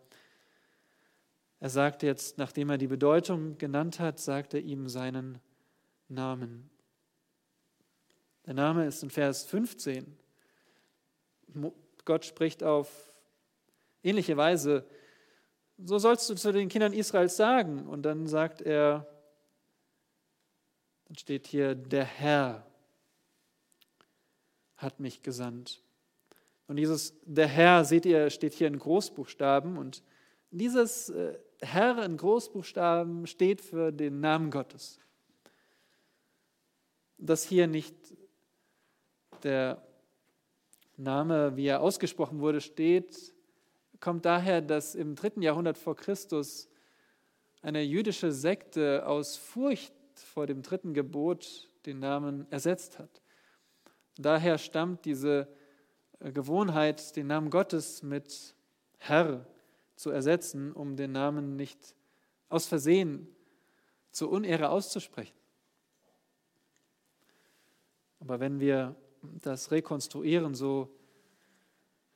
er 1.60 1.70
sagt 1.70 2.02
jetzt, 2.02 2.36
nachdem 2.36 2.68
er 2.68 2.76
die 2.76 2.86
Bedeutung 2.86 3.56
genannt 3.56 3.98
hat, 3.98 4.18
sagt 4.18 4.52
er 4.52 4.60
ihm 4.60 4.88
seinen 4.88 5.40
Namen. 6.08 6.70
Der 8.46 8.54
Name 8.54 8.86
ist 8.86 9.02
in 9.02 9.10
Vers 9.10 9.44
15. 9.44 10.18
Gott 12.04 12.24
spricht 12.24 12.62
auf 12.62 13.12
ähnliche 14.02 14.36
Weise, 14.36 14.86
so 15.78 15.98
sollst 15.98 16.28
du 16.28 16.34
zu 16.34 16.52
den 16.52 16.68
Kindern 16.68 16.92
Israels 16.92 17.36
sagen. 17.36 17.86
Und 17.86 18.02
dann 18.02 18.26
sagt 18.26 18.60
er, 18.60 19.06
dann 21.06 21.16
steht 21.16 21.46
hier, 21.46 21.74
der 21.74 22.04
Herr 22.04 22.66
hat 24.76 25.00
mich 25.00 25.22
gesandt. 25.22 25.82
Und 26.66 26.76
dieses 26.76 27.14
der 27.24 27.48
Herr, 27.48 27.84
seht 27.84 28.06
ihr, 28.06 28.30
steht 28.30 28.54
hier 28.54 28.68
in 28.68 28.78
Großbuchstaben. 28.78 29.76
Und 29.76 30.02
dieses 30.50 31.10
äh, 31.10 31.38
Herr 31.60 32.04
in 32.04 32.16
Großbuchstaben 32.16 33.26
steht 33.26 33.60
für 33.60 33.92
den 33.92 34.20
Namen 34.20 34.50
Gottes. 34.50 34.98
Das 37.18 37.44
hier 37.44 37.66
nicht 37.66 37.94
der 39.42 39.82
Name, 40.96 41.56
wie 41.56 41.66
er 41.66 41.80
ausgesprochen 41.80 42.40
wurde, 42.40 42.60
steht, 42.60 43.34
kommt 44.00 44.24
daher, 44.24 44.60
dass 44.60 44.94
im 44.94 45.14
dritten 45.14 45.42
Jahrhundert 45.42 45.78
vor 45.78 45.96
Christus 45.96 46.68
eine 47.62 47.82
jüdische 47.82 48.32
Sekte 48.32 49.06
aus 49.06 49.36
Furcht 49.36 49.94
vor 50.14 50.46
dem 50.46 50.62
dritten 50.62 50.92
Gebot 50.94 51.70
den 51.86 51.98
Namen 51.98 52.46
ersetzt 52.50 52.98
hat. 52.98 53.22
Daher 54.16 54.58
stammt 54.58 55.04
diese 55.04 55.48
Gewohnheit, 56.20 57.16
den 57.16 57.26
Namen 57.26 57.50
Gottes 57.50 58.02
mit 58.02 58.54
Herr 58.98 59.46
zu 59.96 60.10
ersetzen, 60.10 60.72
um 60.72 60.96
den 60.96 61.12
Namen 61.12 61.56
nicht 61.56 61.94
aus 62.48 62.66
Versehen 62.66 63.28
zur 64.10 64.30
Unehre 64.30 64.68
auszusprechen. 64.68 65.34
Aber 68.24 68.40
wenn 68.40 68.58
wir 68.58 68.96
das 69.20 69.70
rekonstruieren, 69.70 70.54
so 70.54 70.88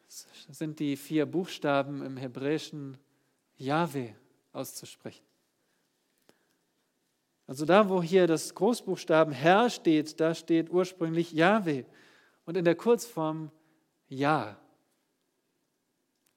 sind 0.08 0.80
die 0.80 0.96
vier 0.96 1.26
Buchstaben 1.26 2.02
im 2.02 2.16
Hebräischen 2.16 2.96
Yahweh 3.58 4.14
auszusprechen. 4.52 5.22
Also 7.46 7.66
da, 7.66 7.90
wo 7.90 8.02
hier 8.02 8.26
das 8.26 8.54
Großbuchstaben 8.54 9.34
Herr 9.34 9.68
steht, 9.68 10.18
da 10.18 10.34
steht 10.34 10.70
ursprünglich 10.70 11.32
Yahweh 11.32 11.84
und 12.46 12.56
in 12.56 12.64
der 12.64 12.74
Kurzform 12.74 13.50
Ja. 14.08 14.58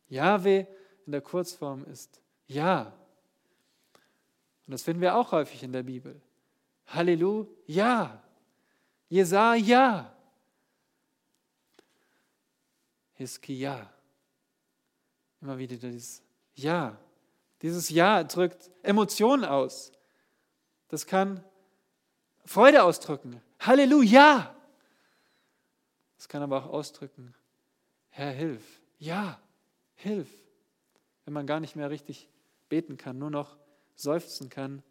Yahweh 0.10 0.65
in 1.05 1.13
der 1.13 1.21
Kurzform 1.21 1.86
ist 1.86 2.21
Ja. 2.47 2.93
Und 4.67 4.73
das 4.73 4.84
finden 4.84 5.01
wir 5.01 5.15
auch 5.15 5.31
häufig 5.31 5.63
in 5.63 5.71
der 5.71 5.84
Bibel. 5.84 6.21
Halleluja. 6.88 8.21
Jesaja. 9.12 10.10
Hiskia. 13.15 13.91
Immer 15.41 15.58
wieder 15.58 15.76
dieses 15.76 16.24
Ja. 16.56 16.97
Dieses 17.62 17.89
Ja 17.89 18.24
drückt 18.24 18.71
Emotionen 18.84 19.43
aus. 19.43 19.91
Das 20.88 21.06
kann 21.06 21.43
Freude 22.45 22.84
ausdrücken. 22.84 23.41
Halleluja. 23.60 24.56
Das 26.15 26.30
kann 26.30 26.41
aber 26.41 26.63
auch 26.63 26.67
ausdrücken, 26.67 27.36
Herr, 28.12 28.32
hilf. 28.32 28.63
Ja, 28.97 29.41
hilf. 29.95 30.30
Wenn 31.26 31.34
man 31.34 31.45
gar 31.47 31.60
nicht 31.60 31.76
mehr 31.76 31.89
richtig 31.89 32.30
beten 32.69 32.95
kann, 32.95 33.19
nur 33.19 33.30
noch 33.30 33.58
seufzen 33.93 34.50
kann. 34.50 34.82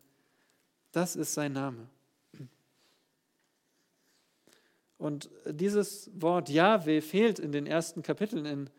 Das 0.93 1.17
ist 1.17 1.33
sein 1.33 1.55
Name. 1.55 1.89
Und 5.01 5.31
dieses 5.47 6.11
Wort 6.21 6.51
Jahwe 6.51 7.01
fehlt 7.01 7.39
in 7.39 7.53
den 7.53 7.67
ersten 7.67 8.03
Kapiteln 8.03 8.45
in 8.45 8.71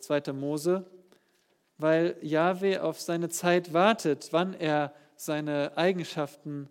2. 0.00 0.34
Mose, 0.34 0.84
weil 1.78 2.18
Jahwe 2.20 2.82
auf 2.82 3.00
seine 3.00 3.30
Zeit 3.30 3.72
wartet, 3.72 4.28
wann 4.30 4.52
er 4.52 4.94
seine 5.16 5.78
Eigenschaften, 5.78 6.68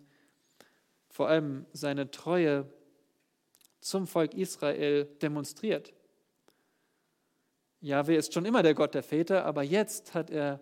vor 1.08 1.28
allem 1.28 1.66
seine 1.72 2.12
Treue 2.12 2.72
zum 3.80 4.06
Volk 4.06 4.34
Israel 4.34 5.06
demonstriert. 5.20 5.92
Jahwe 7.80 8.14
ist 8.14 8.32
schon 8.32 8.44
immer 8.44 8.62
der 8.62 8.74
Gott 8.74 8.94
der 8.94 9.02
Väter, 9.02 9.44
aber 9.44 9.64
jetzt 9.64 10.14
hat 10.14 10.30
er 10.30 10.60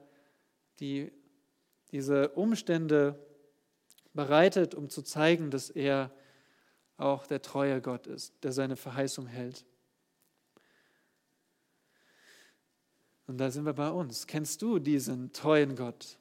die, 0.80 1.12
diese 1.92 2.30
Umstände 2.30 3.22
bereitet, 4.14 4.74
um 4.74 4.88
zu 4.88 5.02
zeigen, 5.02 5.50
dass 5.50 5.68
er 5.68 6.10
auch 6.98 7.26
der 7.26 7.40
treue 7.40 7.80
Gott 7.80 8.06
ist, 8.06 8.34
der 8.42 8.52
seine 8.52 8.76
Verheißung 8.76 9.26
hält. 9.26 9.64
Und 13.26 13.38
da 13.38 13.50
sind 13.50 13.64
wir 13.64 13.72
bei 13.72 13.90
uns. 13.90 14.26
Kennst 14.26 14.62
du 14.62 14.78
diesen 14.78 15.32
treuen 15.32 15.76
Gott? 15.76 16.18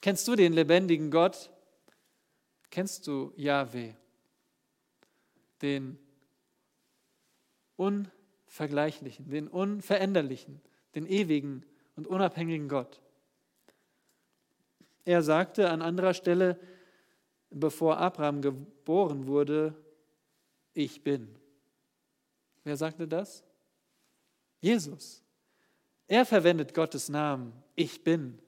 Kennst 0.00 0.26
du 0.26 0.34
den 0.34 0.52
lebendigen 0.52 1.10
Gott? 1.10 1.50
Kennst 2.70 3.06
du 3.06 3.32
Yahweh, 3.36 3.94
den 5.62 5.98
unvergleichlichen, 7.76 9.28
den 9.28 9.48
unveränderlichen, 9.48 10.60
den 10.94 11.06
ewigen 11.06 11.64
und 11.96 12.06
unabhängigen 12.06 12.68
Gott? 12.68 13.00
Er 15.04 15.22
sagte 15.22 15.70
an 15.70 15.82
anderer 15.82 16.14
Stelle, 16.14 16.58
bevor 17.54 17.98
Abraham 17.98 18.42
geboren 18.42 19.26
wurde, 19.26 19.74
ich 20.72 21.02
bin. 21.02 21.34
Wer 22.64 22.76
sagte 22.76 23.06
das? 23.06 23.44
Jesus. 24.60 25.22
Er 26.06 26.26
verwendet 26.26 26.74
Gottes 26.74 27.08
Namen, 27.08 27.52
ich 27.74 28.02
bin, 28.02 28.38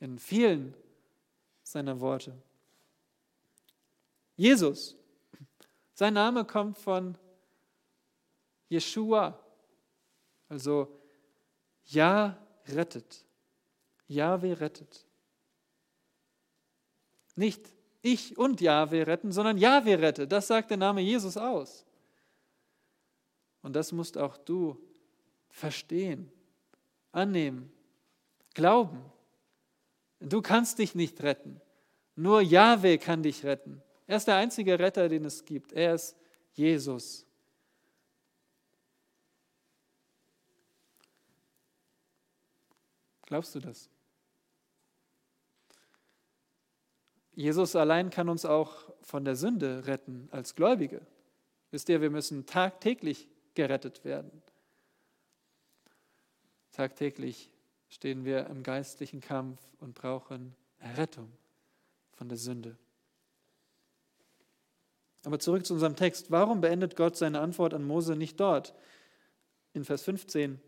in 0.00 0.18
vielen 0.18 0.74
seiner 1.62 1.98
Worte. 2.00 2.40
Jesus, 4.36 4.96
sein 5.94 6.14
Name 6.14 6.44
kommt 6.44 6.78
von 6.78 7.18
Jeshua, 8.68 9.38
also 10.48 11.00
Ja 11.86 12.38
rettet, 12.68 13.24
Jahwe 14.06 14.60
rettet. 14.60 15.04
Nicht 17.34 17.77
ich 18.02 18.38
und 18.38 18.60
Jahwe 18.60 19.06
retten, 19.06 19.32
sondern 19.32 19.58
Jahwe 19.58 19.98
rettet. 19.98 20.30
Das 20.30 20.46
sagt 20.46 20.70
der 20.70 20.76
Name 20.76 21.00
Jesus 21.00 21.36
aus. 21.36 21.84
Und 23.62 23.74
das 23.74 23.92
musst 23.92 24.16
auch 24.16 24.36
du 24.36 24.78
verstehen, 25.50 26.30
annehmen, 27.12 27.72
glauben. 28.54 29.04
Du 30.20 30.42
kannst 30.42 30.78
dich 30.78 30.94
nicht 30.94 31.22
retten. 31.22 31.60
Nur 32.14 32.40
Jahwe 32.40 32.98
kann 32.98 33.22
dich 33.22 33.44
retten. 33.44 33.82
Er 34.06 34.16
ist 34.16 34.26
der 34.26 34.36
einzige 34.36 34.78
Retter, 34.78 35.08
den 35.08 35.24
es 35.24 35.44
gibt. 35.44 35.72
Er 35.72 35.94
ist 35.94 36.16
Jesus. 36.54 37.24
Glaubst 43.26 43.54
du 43.54 43.60
das? 43.60 43.90
Jesus 47.38 47.76
allein 47.76 48.10
kann 48.10 48.28
uns 48.28 48.44
auch 48.44 48.74
von 49.00 49.24
der 49.24 49.36
Sünde 49.36 49.86
retten 49.86 50.26
als 50.32 50.56
Gläubige. 50.56 51.02
Wisst 51.70 51.88
ihr, 51.88 52.00
wir 52.00 52.10
müssen 52.10 52.46
tagtäglich 52.46 53.28
gerettet 53.54 54.04
werden. 54.04 54.42
Tagtäglich 56.72 57.48
stehen 57.90 58.24
wir 58.24 58.48
im 58.48 58.64
geistlichen 58.64 59.20
Kampf 59.20 59.60
und 59.78 59.94
brauchen 59.94 60.56
Errettung 60.80 61.30
von 62.10 62.28
der 62.28 62.38
Sünde. 62.38 62.76
Aber 65.24 65.38
zurück 65.38 65.64
zu 65.64 65.74
unserem 65.74 65.94
Text. 65.94 66.32
Warum 66.32 66.60
beendet 66.60 66.96
Gott 66.96 67.16
seine 67.16 67.38
Antwort 67.38 67.72
an 67.72 67.84
Mose 67.84 68.16
nicht 68.16 68.40
dort? 68.40 68.74
In 69.74 69.84
Vers 69.84 70.02
15. 70.02 70.60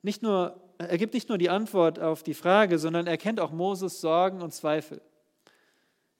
Nicht 0.00 0.22
nur, 0.22 0.58
er 0.78 0.96
gibt 0.96 1.12
nicht 1.12 1.28
nur 1.28 1.36
die 1.36 1.50
Antwort 1.50 2.00
auf 2.00 2.22
die 2.22 2.32
Frage, 2.32 2.78
sondern 2.78 3.06
er 3.06 3.18
kennt 3.18 3.38
auch 3.38 3.52
Moses 3.52 4.00
Sorgen 4.00 4.40
und 4.40 4.54
Zweifel. 4.54 5.02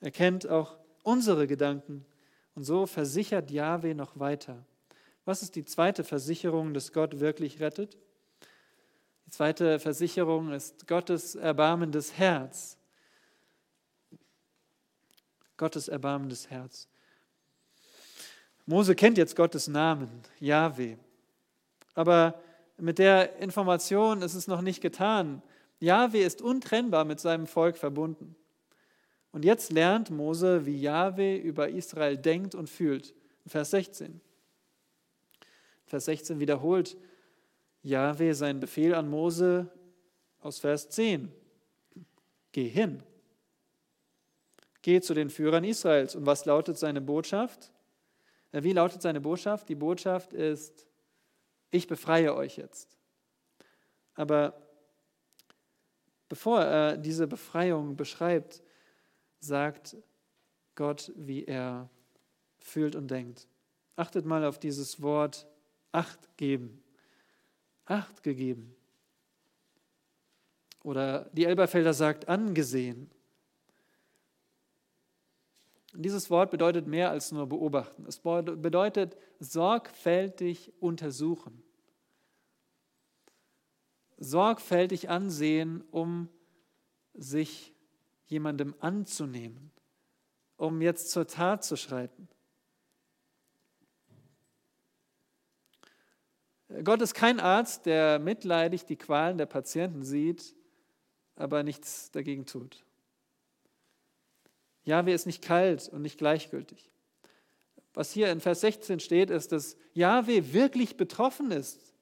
Er 0.04 0.10
kennt 0.10 0.46
auch 0.46 0.76
unsere 1.02 1.46
Gedanken. 1.46 2.04
Und 2.54 2.64
so 2.64 2.84
versichert 2.84 3.50
Yahweh 3.50 3.94
noch 3.94 4.20
weiter. 4.20 4.62
Was 5.24 5.42
ist 5.42 5.56
die 5.56 5.64
zweite 5.64 6.04
Versicherung, 6.04 6.74
dass 6.74 6.92
Gott 6.92 7.20
wirklich 7.20 7.58
rettet? 7.58 7.96
Die 9.24 9.30
zweite 9.30 9.78
Versicherung 9.78 10.52
ist 10.52 10.86
Gottes 10.86 11.36
erbarmendes 11.36 12.18
Herz. 12.18 12.76
Gottes 15.56 15.88
erbarmendes 15.88 16.50
Herz. 16.50 16.86
Mose 18.66 18.94
kennt 18.94 19.16
jetzt 19.16 19.34
Gottes 19.34 19.68
Namen, 19.68 20.10
Yahweh. 20.38 20.96
Aber 21.94 22.38
mit 22.76 22.98
der 22.98 23.38
Information 23.38 24.20
ist 24.20 24.34
es 24.34 24.48
noch 24.48 24.60
nicht 24.60 24.82
getan. 24.82 25.42
Yahweh 25.80 26.26
ist 26.26 26.42
untrennbar 26.42 27.06
mit 27.06 27.20
seinem 27.20 27.46
Volk 27.46 27.78
verbunden. 27.78 28.36
Und 29.34 29.44
jetzt 29.44 29.72
lernt 29.72 30.10
Mose, 30.10 30.64
wie 30.64 30.80
Yahweh 30.80 31.36
über 31.36 31.68
Israel 31.68 32.16
denkt 32.16 32.54
und 32.54 32.70
fühlt. 32.70 33.12
Vers 33.48 33.72
16. 33.72 34.20
Vers 35.86 36.04
16 36.04 36.38
wiederholt 36.38 36.96
Yahweh 37.82 38.32
seinen 38.32 38.60
Befehl 38.60 38.94
an 38.94 39.10
Mose 39.10 39.68
aus 40.38 40.60
Vers 40.60 40.88
10. 40.90 41.32
Geh 42.52 42.68
hin. 42.68 43.02
Geh 44.82 45.00
zu 45.00 45.14
den 45.14 45.30
Führern 45.30 45.64
Israels. 45.64 46.14
Und 46.14 46.26
was 46.26 46.44
lautet 46.44 46.78
seine 46.78 47.00
Botschaft? 47.00 47.72
Äh, 48.52 48.62
wie 48.62 48.72
lautet 48.72 49.02
seine 49.02 49.20
Botschaft? 49.20 49.68
Die 49.68 49.74
Botschaft 49.74 50.32
ist, 50.32 50.86
ich 51.72 51.88
befreie 51.88 52.36
euch 52.36 52.56
jetzt. 52.56 52.96
Aber 54.14 54.54
bevor 56.28 56.60
er 56.60 56.96
diese 56.96 57.26
Befreiung 57.26 57.96
beschreibt, 57.96 58.62
sagt 59.44 59.96
Gott, 60.74 61.12
wie 61.16 61.44
er 61.44 61.88
fühlt 62.58 62.96
und 62.96 63.10
denkt. 63.10 63.46
Achtet 63.96 64.24
mal 64.24 64.44
auf 64.44 64.58
dieses 64.58 65.02
Wort 65.02 65.46
Acht 65.92 66.36
geben. 66.36 66.82
Acht 67.84 68.24
gegeben. 68.24 68.74
Oder 70.82 71.30
die 71.32 71.44
Elberfelder 71.44 71.94
sagt 71.94 72.28
angesehen. 72.28 73.10
Dieses 75.92 76.28
Wort 76.30 76.50
bedeutet 76.50 76.88
mehr 76.88 77.10
als 77.10 77.30
nur 77.30 77.46
beobachten. 77.46 78.04
Es 78.06 78.18
bedeutet 78.18 79.16
sorgfältig 79.38 80.72
untersuchen. 80.80 81.62
Sorgfältig 84.16 85.08
ansehen, 85.08 85.84
um 85.92 86.28
sich 87.14 87.73
jemandem 88.26 88.74
anzunehmen, 88.80 89.70
um 90.56 90.80
jetzt 90.80 91.10
zur 91.10 91.26
Tat 91.26 91.64
zu 91.64 91.76
schreiten. 91.76 92.28
Gott 96.82 97.02
ist 97.02 97.14
kein 97.14 97.40
Arzt, 97.40 97.86
der 97.86 98.18
mitleidig 98.18 98.84
die 98.84 98.96
Qualen 98.96 99.38
der 99.38 99.46
Patienten 99.46 100.02
sieht, 100.02 100.54
aber 101.36 101.62
nichts 101.62 102.10
dagegen 102.10 102.46
tut. 102.46 102.84
Jahwe 104.84 105.12
ist 105.12 105.26
nicht 105.26 105.42
kalt 105.42 105.88
und 105.88 106.02
nicht 106.02 106.18
gleichgültig. 106.18 106.90
Was 107.92 108.10
hier 108.10 108.30
in 108.32 108.40
Vers 108.40 108.60
16 108.62 108.98
steht, 109.00 109.30
ist, 109.30 109.52
dass 109.52 109.76
Jahwe 109.92 110.52
wirklich 110.52 110.96
betroffen 110.96 111.52
ist 111.52 111.94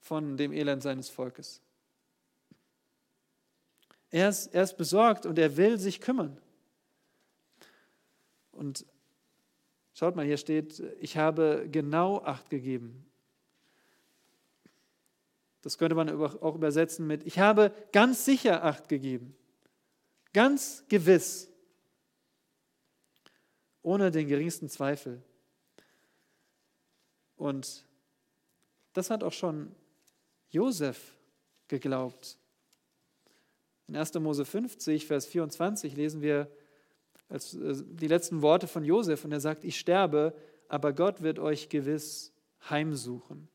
von 0.00 0.36
dem 0.36 0.52
Elend 0.52 0.82
seines 0.82 1.08
Volkes. 1.08 1.62
Er 4.10 4.28
ist, 4.28 4.48
er 4.48 4.62
ist 4.62 4.76
besorgt 4.76 5.26
und 5.26 5.38
er 5.38 5.56
will 5.56 5.78
sich 5.78 6.00
kümmern. 6.00 6.40
Und 8.52 8.86
schaut 9.94 10.16
mal, 10.16 10.24
hier 10.24 10.38
steht, 10.38 10.80
ich 11.00 11.16
habe 11.16 11.68
genau 11.70 12.18
Acht 12.22 12.48
gegeben 12.50 13.08
das 15.68 15.76
könnte 15.76 15.94
man 15.94 16.08
auch 16.08 16.54
übersetzen 16.54 17.06
mit, 17.06 17.26
ich 17.26 17.38
habe 17.38 17.74
ganz 17.92 18.24
sicher 18.24 18.64
Acht 18.64 18.88
gegeben, 18.88 19.36
ganz 20.32 20.84
gewiss, 20.88 21.50
ohne 23.82 24.10
den 24.10 24.28
geringsten 24.28 24.68
Zweifel. 24.68 25.22
Und 27.36 27.86
das 28.92 29.10
hat 29.10 29.22
auch 29.22 29.32
schon 29.32 29.74
Josef 30.48 31.16
geglaubt. 31.68 32.37
In 33.88 33.96
1. 33.96 34.14
Mose 34.14 34.44
50, 34.44 35.06
Vers 35.06 35.26
24 35.26 35.96
lesen 35.96 36.20
wir 36.20 36.50
äh, 37.30 37.38
die 37.40 38.06
letzten 38.06 38.42
Worte 38.42 38.68
von 38.68 38.84
Josef 38.84 39.24
und 39.24 39.32
er 39.32 39.40
sagt, 39.40 39.64
ich 39.64 39.78
sterbe, 39.78 40.34
aber 40.68 40.92
Gott 40.92 41.22
wird 41.22 41.38
euch 41.38 41.70
gewiss 41.70 42.32
heimsuchen. 42.68 43.48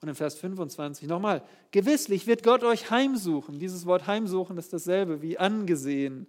Und 0.00 0.08
in 0.08 0.14
Vers 0.14 0.36
25 0.36 1.08
nochmal, 1.08 1.44
gewisslich 1.72 2.26
wird 2.26 2.42
Gott 2.42 2.62
euch 2.62 2.90
heimsuchen. 2.90 3.58
Dieses 3.58 3.84
Wort 3.84 4.06
heimsuchen 4.06 4.56
ist 4.56 4.72
dasselbe 4.72 5.22
wie 5.22 5.38
angesehen 5.38 6.26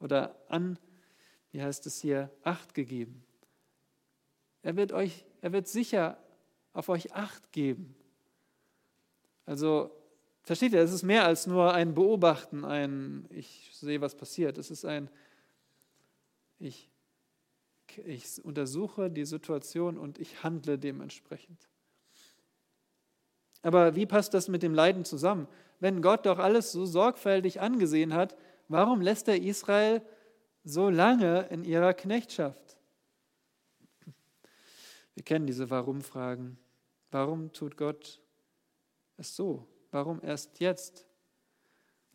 oder 0.00 0.36
an, 0.48 0.78
wie 1.52 1.62
heißt 1.62 1.86
es 1.86 2.00
hier, 2.00 2.30
Acht 2.42 2.74
gegeben. 2.74 3.24
Er 4.62 4.76
wird 4.76 4.92
euch, 4.92 5.24
er 5.40 5.52
wird 5.52 5.68
sicher 5.68 6.18
auf 6.72 6.88
euch 6.88 7.14
Acht 7.14 7.52
geben. 7.52 7.94
Also, 9.46 9.90
versteht 10.44 10.72
ihr, 10.72 10.80
es 10.80 10.92
ist 10.92 11.02
mehr 11.02 11.24
als 11.24 11.46
nur 11.46 11.74
ein 11.74 11.94
Beobachten, 11.94 12.64
ein 12.64 13.26
Ich 13.30 13.70
sehe, 13.72 14.00
was 14.00 14.14
passiert. 14.14 14.58
Es 14.58 14.70
ist 14.70 14.84
ein 14.84 15.10
Ich, 16.58 16.90
ich 18.04 18.44
untersuche 18.44 19.10
die 19.10 19.24
Situation 19.24 19.98
und 19.98 20.18
ich 20.18 20.42
handle 20.42 20.78
dementsprechend. 20.78 21.68
Aber 23.62 23.96
wie 23.96 24.06
passt 24.06 24.34
das 24.34 24.48
mit 24.48 24.62
dem 24.62 24.74
Leiden 24.74 25.04
zusammen? 25.04 25.48
Wenn 25.80 26.02
Gott 26.02 26.26
doch 26.26 26.38
alles 26.38 26.70
so 26.70 26.84
sorgfältig 26.84 27.60
angesehen 27.60 28.12
hat, 28.12 28.36
warum 28.68 29.00
lässt 29.00 29.26
er 29.26 29.42
Israel 29.42 30.02
so 30.64 30.90
lange 30.90 31.46
in 31.48 31.64
ihrer 31.64 31.94
Knechtschaft? 31.94 32.76
Wir 35.14 35.24
kennen 35.24 35.46
diese 35.46 35.70
Warum-Fragen. 35.70 36.58
Warum 37.10 37.52
tut 37.52 37.76
Gott 37.76 38.20
es 39.16 39.34
so? 39.34 39.66
Warum 39.94 40.20
erst 40.24 40.58
jetzt? 40.58 41.06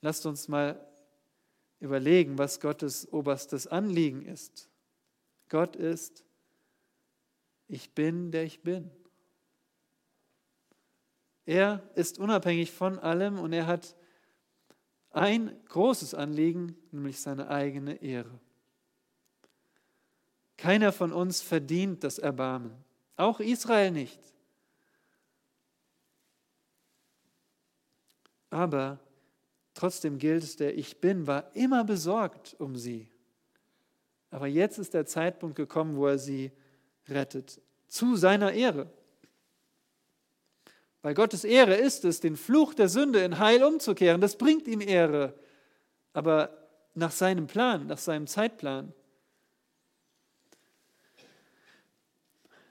Lasst 0.02 0.26
uns 0.26 0.50
mal 0.50 0.86
überlegen, 1.80 2.38
was 2.38 2.60
Gottes 2.60 3.08
oberstes 3.14 3.68
Anliegen 3.68 4.26
ist. 4.26 4.68
Gott 5.48 5.78
ist, 5.78 6.26
ich 7.70 7.92
bin, 7.92 8.32
der 8.34 8.44
ich 8.44 8.64
bin. 8.64 8.92
Er 11.46 11.82
ist 11.96 12.20
unabhängig 12.20 12.70
von 12.70 13.00
allem 13.00 13.40
und 13.40 13.54
er 13.54 13.66
hat 13.66 13.96
ein 15.12 15.58
großes 15.70 16.14
Anliegen, 16.14 16.76
nämlich 16.92 17.22
seine 17.22 17.48
eigene 17.48 18.02
Ehre. 18.02 18.42
Keiner 20.58 20.92
von 20.92 21.14
uns 21.14 21.42
verdient 21.42 22.04
das 22.04 22.20
Erbarmen, 22.20 22.74
auch 23.16 23.40
Israel 23.40 23.92
nicht. 23.92 24.20
Aber 28.50 29.00
trotzdem 29.74 30.18
gilt 30.18 30.44
es, 30.44 30.56
der 30.56 30.78
Ich 30.78 31.00
bin 31.02 31.28
war 31.28 31.56
immer 31.56 31.84
besorgt 31.84 32.56
um 32.60 32.76
sie. 32.76 33.10
Aber 34.32 34.48
jetzt 34.48 34.78
ist 34.78 34.94
der 34.94 35.06
Zeitpunkt 35.06 35.56
gekommen, 35.56 35.96
wo 35.96 36.08
er 36.08 36.20
sie 36.20 36.52
rettet, 37.08 37.62
zu 37.88 38.16
seiner 38.16 38.52
Ehre. 38.52 38.92
Weil 41.02 41.14
Gottes 41.14 41.44
Ehre 41.44 41.76
ist 41.76 42.04
es, 42.06 42.20
den 42.20 42.36
Fluch 42.36 42.74
der 42.74 42.90
Sünde 42.90 43.24
in 43.24 43.40
Heil 43.40 43.64
umzukehren. 43.64 44.22
Das 44.22 44.38
bringt 44.38 44.68
ihm 44.68 44.82
Ehre. 44.82 45.34
Aber 46.14 46.68
nach 46.94 47.12
seinem 47.12 47.48
Plan, 47.48 47.88
nach 47.88 47.98
seinem 47.98 48.28
Zeitplan. 48.28 48.94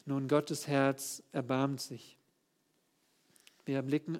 Nun, 0.04 0.28
Gottes 0.28 0.66
Herz 0.66 1.22
erbarmt 1.32 1.80
sich. 1.80 2.17
Wir 3.68 3.82
blicken 3.82 4.18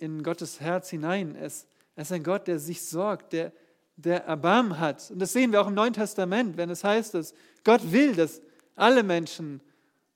in 0.00 0.24
Gottes 0.24 0.58
Herz 0.58 0.90
hinein. 0.90 1.36
Er 1.36 1.46
ist 1.46 1.68
ein 2.10 2.24
Gott, 2.24 2.48
der 2.48 2.58
sich 2.58 2.84
sorgt, 2.84 3.32
der, 3.32 3.52
der 3.94 4.24
Erbarmen 4.24 4.80
hat. 4.80 5.12
Und 5.12 5.20
das 5.20 5.32
sehen 5.32 5.52
wir 5.52 5.60
auch 5.60 5.68
im 5.68 5.74
Neuen 5.74 5.92
Testament, 5.92 6.56
wenn 6.56 6.68
es 6.68 6.82
heißt, 6.82 7.14
dass 7.14 7.32
Gott 7.62 7.92
will, 7.92 8.16
dass 8.16 8.42
alle 8.74 9.04
Menschen 9.04 9.60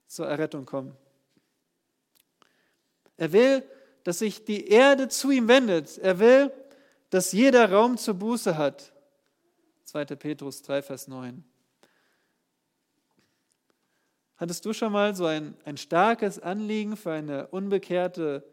zur 0.09 0.27
Errettung 0.27 0.67
kommen. 0.67 0.97
Er 3.17 3.33
will, 3.33 3.63
dass 4.03 4.19
sich 4.19 4.45
die 4.45 4.67
Erde 4.67 5.07
zu 5.07 5.31
ihm 5.31 5.47
wendet. 5.47 5.97
Er 5.99 6.19
will, 6.19 6.51
dass 7.11 7.31
jeder 7.31 7.71
Raum 7.71 7.97
zur 7.97 8.15
Buße 8.15 8.59
hat. 8.59 8.93
2. 9.85 10.07
Petrus 10.07 10.61
3, 10.63 10.83
Vers 10.83 11.07
9. 11.07 11.45
Hattest 14.39 14.65
du 14.65 14.73
schon 14.73 14.91
mal 14.91 15.15
so 15.15 15.27
ein, 15.27 15.55
ein 15.65 15.77
starkes 15.77 16.41
Anliegen 16.41 16.97
für 16.97 17.13
eine 17.13 17.47
unbekehrte 17.47 18.45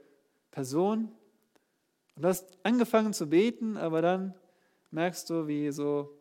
Person? 0.52 1.12
Und 2.16 2.26
hast 2.26 2.58
angefangen 2.64 3.14
zu 3.14 3.28
beten, 3.28 3.78
aber 3.78 4.02
dann 4.02 4.34
merkst 4.92 5.30
du, 5.30 5.48
wie 5.48 5.72
so 5.72 6.18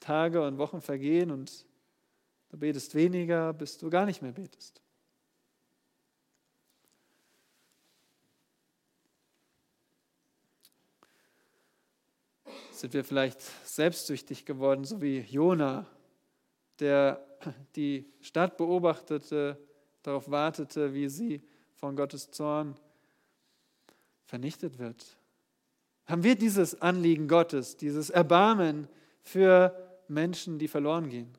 Tage 0.00 0.46
und 0.46 0.58
Wochen 0.58 0.80
vergehen 0.80 1.30
und 1.30 1.66
du 2.50 2.58
betest 2.58 2.94
weniger, 2.94 3.52
bis 3.52 3.78
du 3.78 3.88
gar 3.90 4.06
nicht 4.06 4.22
mehr 4.22 4.32
betest. 4.32 4.82
Sind 12.72 12.92
wir 12.92 13.04
vielleicht 13.04 13.40
selbstsüchtig 13.66 14.44
geworden, 14.44 14.84
so 14.84 15.00
wie 15.00 15.20
Jona, 15.20 15.86
der 16.80 17.24
die 17.76 18.12
Stadt 18.20 18.56
beobachtete, 18.56 19.58
darauf 20.02 20.30
wartete, 20.30 20.92
wie 20.92 21.08
sie 21.08 21.42
von 21.72 21.96
Gottes 21.96 22.30
Zorn 22.30 22.78
vernichtet 24.34 24.78
wird? 24.78 25.16
Haben 26.06 26.22
wir 26.24 26.34
dieses 26.36 26.80
Anliegen 26.82 27.28
Gottes, 27.28 27.76
dieses 27.76 28.10
Erbarmen 28.10 28.88
für 29.22 30.02
Menschen, 30.08 30.58
die 30.58 30.68
verloren 30.68 31.08
gehen? 31.08 31.32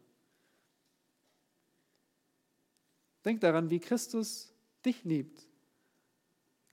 Denk 3.23 3.41
daran, 3.41 3.69
wie 3.69 3.79
Christus 3.79 4.53
dich 4.85 5.03
liebt. 5.03 5.47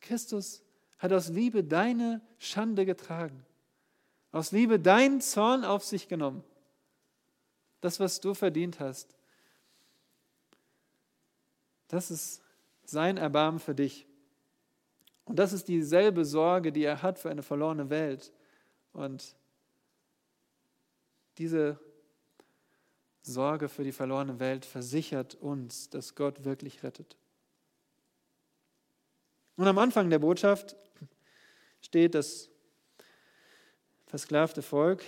Christus 0.01 0.63
hat 0.99 1.13
aus 1.13 1.29
Liebe 1.29 1.65
deine 1.65 2.21
Schande 2.39 2.87
getragen 2.87 3.45
aus 4.33 4.51
Liebe 4.51 4.81
deinen 4.81 5.21
Zorn 5.21 5.65
auf 5.65 5.85
sich 5.85 6.09
genommen. 6.09 6.43
Das, 7.83 8.01
was 8.01 8.21
du 8.21 8.33
verdient 8.33 8.81
hast. 8.81 9.15
Das 11.89 12.11
ist 12.11 12.41
sein 12.85 13.19
Erbarmen 13.19 13.61
für 13.61 13.75
dich. 13.75 14.07
Und 15.25 15.39
das 15.39 15.53
ist 15.53 15.69
dieselbe 15.69 16.25
Sorge, 16.25 16.73
die 16.73 16.85
er 16.85 17.03
hat 17.03 17.19
für 17.19 17.31
eine 17.31 17.43
verlorene 17.43 17.91
Welt. 17.91 18.33
Und 18.93 19.37
diese 21.39 21.79
Sorge 23.23 23.69
für 23.69 23.85
die 23.85 23.93
verlorene 23.93 24.41
Welt 24.41 24.65
versichert 24.65 25.35
uns, 25.37 25.89
dass 25.91 26.15
Gott 26.15 26.45
wirklich 26.45 26.83
rettet. 26.83 27.17
Und 29.57 29.69
am 29.69 29.79
Anfang 29.79 30.11
der 30.11 30.19
Botschaft 30.19 30.77
steht, 31.81 32.15
dass 32.15 32.51
versklavte 34.07 34.61
Volk. 34.61 35.05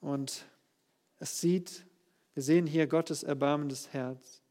Und 0.00 0.44
es 1.18 1.40
sieht, 1.40 1.84
wir 2.34 2.42
sehen 2.42 2.66
hier 2.66 2.86
Gottes 2.86 3.22
erbarmendes 3.22 3.92
Herz. 3.92 4.42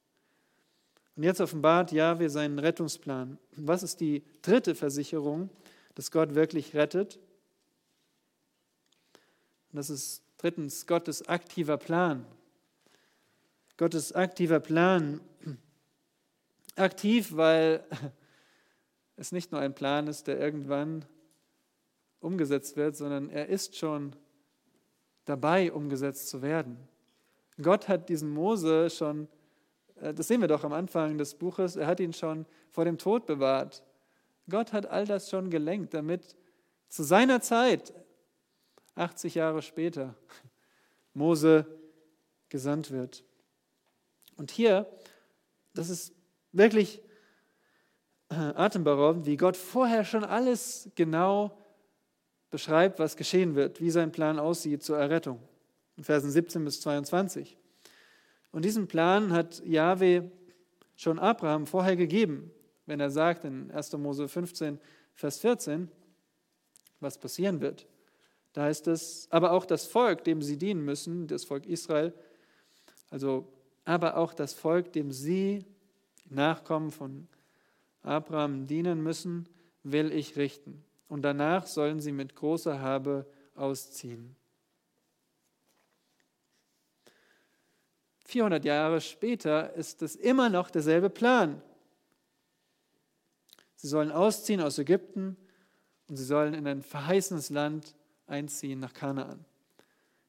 Und 1.17 1.23
jetzt 1.23 1.41
offenbart 1.41 1.91
Jahwe 1.91 2.29
seinen 2.29 2.59
Rettungsplan. 2.59 3.39
Was 3.55 3.81
ist 3.81 3.99
die 3.99 4.23
dritte 4.43 4.75
Versicherung, 4.75 5.49
dass 5.95 6.11
Gott 6.11 6.35
wirklich 6.35 6.75
rettet? 6.75 7.19
Das 9.71 9.89
ist 9.89 10.21
drittens 10.37 10.85
Gottes 10.85 11.27
aktiver 11.27 11.77
Plan. 11.77 12.23
Gottes 13.77 14.13
aktiver 14.13 14.59
Plan. 14.59 15.19
Aktiv, 16.75 17.35
weil 17.35 17.83
es 19.15 19.31
nicht 19.31 19.51
nur 19.51 19.59
ein 19.59 19.73
Plan 19.73 20.05
ist, 20.05 20.27
der 20.27 20.39
irgendwann 20.39 21.03
umgesetzt 22.19 22.77
wird, 22.77 22.95
sondern 22.95 23.31
er 23.31 23.49
ist 23.49 23.75
schon 23.75 24.15
dabei, 25.25 25.73
umgesetzt 25.73 26.29
zu 26.29 26.43
werden. 26.43 26.77
Gott 27.59 27.87
hat 27.87 28.07
diesen 28.09 28.29
Mose 28.29 28.91
schon, 28.91 29.27
das 30.01 30.27
sehen 30.27 30.41
wir 30.41 30.47
doch 30.47 30.63
am 30.63 30.73
Anfang 30.73 31.17
des 31.17 31.35
Buches, 31.35 31.75
er 31.75 31.87
hat 31.87 31.99
ihn 31.99 32.13
schon 32.13 32.45
vor 32.71 32.85
dem 32.85 32.97
Tod 32.97 33.25
bewahrt. 33.25 33.83
Gott 34.49 34.73
hat 34.73 34.85
all 34.85 35.05
das 35.05 35.29
schon 35.29 35.49
gelenkt, 35.49 35.93
damit 35.93 36.35
zu 36.89 37.03
seiner 37.03 37.41
Zeit, 37.41 37.93
80 38.95 39.35
Jahre 39.35 39.61
später, 39.61 40.15
Mose 41.13 41.65
gesandt 42.49 42.91
wird. 42.91 43.23
Und 44.37 44.51
hier, 44.51 44.85
das 45.73 45.89
ist 45.89 46.13
wirklich 46.51 47.01
atemberaubend, 48.29 49.25
wie 49.25 49.37
Gott 49.37 49.55
vorher 49.55 50.03
schon 50.03 50.23
alles 50.23 50.89
genau 50.95 51.57
beschreibt, 52.49 52.99
was 52.99 53.15
geschehen 53.15 53.55
wird, 53.55 53.79
wie 53.79 53.89
sein 53.89 54.11
Plan 54.11 54.39
aussieht 54.39 54.83
zur 54.83 54.97
Errettung. 54.97 55.39
In 55.95 56.03
Versen 56.03 56.29
17 56.29 56.63
bis 56.63 56.81
22. 56.81 57.57
Und 58.57 58.65
diesen 58.65 58.87
Plan 58.87 59.33
hat 59.33 59.63
Yahweh 59.63 60.23
schon 60.95 61.19
Abraham 61.19 61.67
vorher 61.67 61.95
gegeben, 61.95 62.49
wenn 62.87 62.99
er 62.99 63.11
sagt 63.11 63.45
in 63.45 63.69
1. 63.69 63.93
Mose 63.97 64.27
15, 64.27 64.79
Vers 65.13 65.37
14, 65.37 65.91
was 66.99 67.19
passieren 67.19 67.61
wird. 67.61 67.85
Da 68.53 68.63
heißt 68.63 68.87
es, 68.87 69.27
aber 69.29 69.51
auch 69.51 69.63
das 69.63 69.85
Volk, 69.85 70.23
dem 70.23 70.41
sie 70.41 70.57
dienen 70.57 70.83
müssen, 70.83 71.27
das 71.27 71.43
Volk 71.43 71.67
Israel, 71.67 72.15
also 73.11 73.47
aber 73.85 74.17
auch 74.17 74.33
das 74.33 74.55
Volk, 74.55 74.91
dem 74.91 75.11
sie 75.11 75.63
Nachkommen 76.27 76.89
von 76.89 77.27
Abraham 78.01 78.65
dienen 78.65 79.03
müssen, 79.03 79.47
will 79.83 80.11
ich 80.11 80.35
richten. 80.35 80.83
Und 81.07 81.21
danach 81.21 81.67
sollen 81.67 81.99
sie 81.99 82.11
mit 82.11 82.33
großer 82.33 82.81
Habe 82.81 83.27
ausziehen. 83.53 84.35
400 88.27 88.65
Jahre 88.65 88.99
später 88.99 89.73
ist 89.73 90.01
es 90.01 90.15
immer 90.17 90.49
noch 90.49 90.69
derselbe 90.69 91.09
Plan. 91.09 91.61
Sie 93.77 93.87
sollen 93.87 94.11
ausziehen 94.11 94.59
aus 94.59 94.77
Ägypten 94.77 95.37
und 96.09 96.17
sie 96.17 96.25
sollen 96.25 96.53
in 96.53 96.67
ein 96.67 96.81
verheißenes 96.81 97.49
Land 97.49 97.95
einziehen 98.25 98.81
nach 98.81 98.93
Kanaan. 98.93 99.45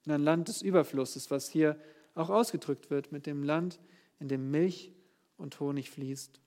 In 0.05 0.13
ein 0.13 0.23
Land 0.23 0.47
des 0.47 0.63
Überflusses, 0.63 1.31
was 1.33 1.49
hier 1.49 1.79
auch 2.15 2.31
ausgedrückt 2.31 2.89
wird 2.91 3.11
mit 3.11 3.27
dem 3.27 3.43
Land, 3.43 3.81
in 4.21 4.29
dem 4.29 4.51
Milch 4.51 4.93
und 5.37 5.59
Honig 5.59 5.91
fließt. 5.91 6.41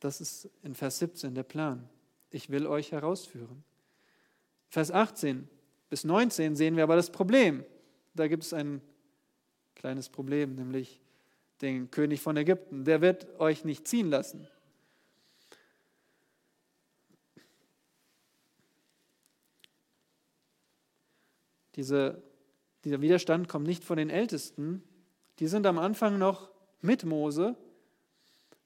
Das 0.00 0.20
ist 0.20 0.50
in 0.62 0.74
Vers 0.74 0.98
17 0.98 1.36
der 1.36 1.44
Plan. 1.44 1.88
Ich 2.30 2.50
will 2.50 2.66
euch 2.66 2.90
herausführen. 2.90 3.62
Vers 4.68 4.90
18 4.90 5.48
bis 5.96 6.04
19 6.04 6.56
sehen 6.56 6.76
wir 6.76 6.82
aber 6.82 6.94
das 6.94 7.08
Problem. 7.08 7.64
Da 8.12 8.28
gibt 8.28 8.42
es 8.42 8.52
ein 8.52 8.82
kleines 9.76 10.10
Problem, 10.10 10.54
nämlich 10.54 11.00
den 11.62 11.90
König 11.90 12.20
von 12.20 12.36
Ägypten. 12.36 12.84
Der 12.84 13.00
wird 13.00 13.40
euch 13.40 13.64
nicht 13.64 13.88
ziehen 13.88 14.10
lassen. 14.10 14.46
Diese, 21.76 22.22
dieser 22.84 23.00
Widerstand 23.00 23.48
kommt 23.48 23.66
nicht 23.66 23.82
von 23.82 23.96
den 23.96 24.10
Ältesten. 24.10 24.82
Die 25.38 25.46
sind 25.46 25.66
am 25.66 25.78
Anfang 25.78 26.18
noch 26.18 26.50
mit 26.82 27.06
Mose, 27.06 27.56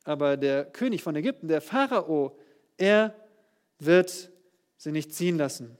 aber 0.03 0.37
der 0.37 0.65
König 0.65 1.05
von 1.05 1.15
Ägypten, 1.15 1.47
der 1.47 1.61
Pharao, 1.61 2.37
er 2.77 3.15
wird 3.79 4.33
sie 4.79 4.91
nicht 4.91 5.15
ziehen 5.15 5.39
lassen. 5.39 5.79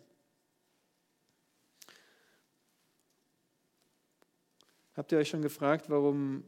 Habt 5.01 5.13
ihr 5.13 5.19
euch 5.19 5.31
schon 5.31 5.41
gefragt, 5.41 5.89
warum 5.89 6.45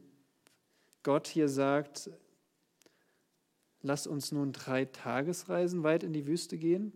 Gott 1.01 1.25
hier 1.25 1.49
sagt, 1.49 2.11
lass 3.81 4.05
uns 4.05 4.31
nun 4.31 4.51
drei 4.51 4.85
Tagesreisen 4.85 5.81
weit 5.81 6.03
in 6.03 6.13
die 6.13 6.27
Wüste 6.27 6.59
gehen? 6.59 6.93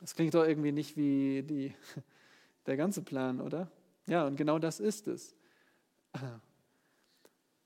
Das 0.00 0.14
klingt 0.14 0.34
doch 0.34 0.44
irgendwie 0.44 0.70
nicht 0.70 0.98
wie 0.98 1.42
die, 1.42 1.74
der 2.66 2.76
ganze 2.76 3.00
Plan, 3.00 3.40
oder? 3.40 3.70
Ja, 4.06 4.26
und 4.26 4.36
genau 4.36 4.58
das 4.58 4.80
ist 4.80 5.08
es. 5.08 5.34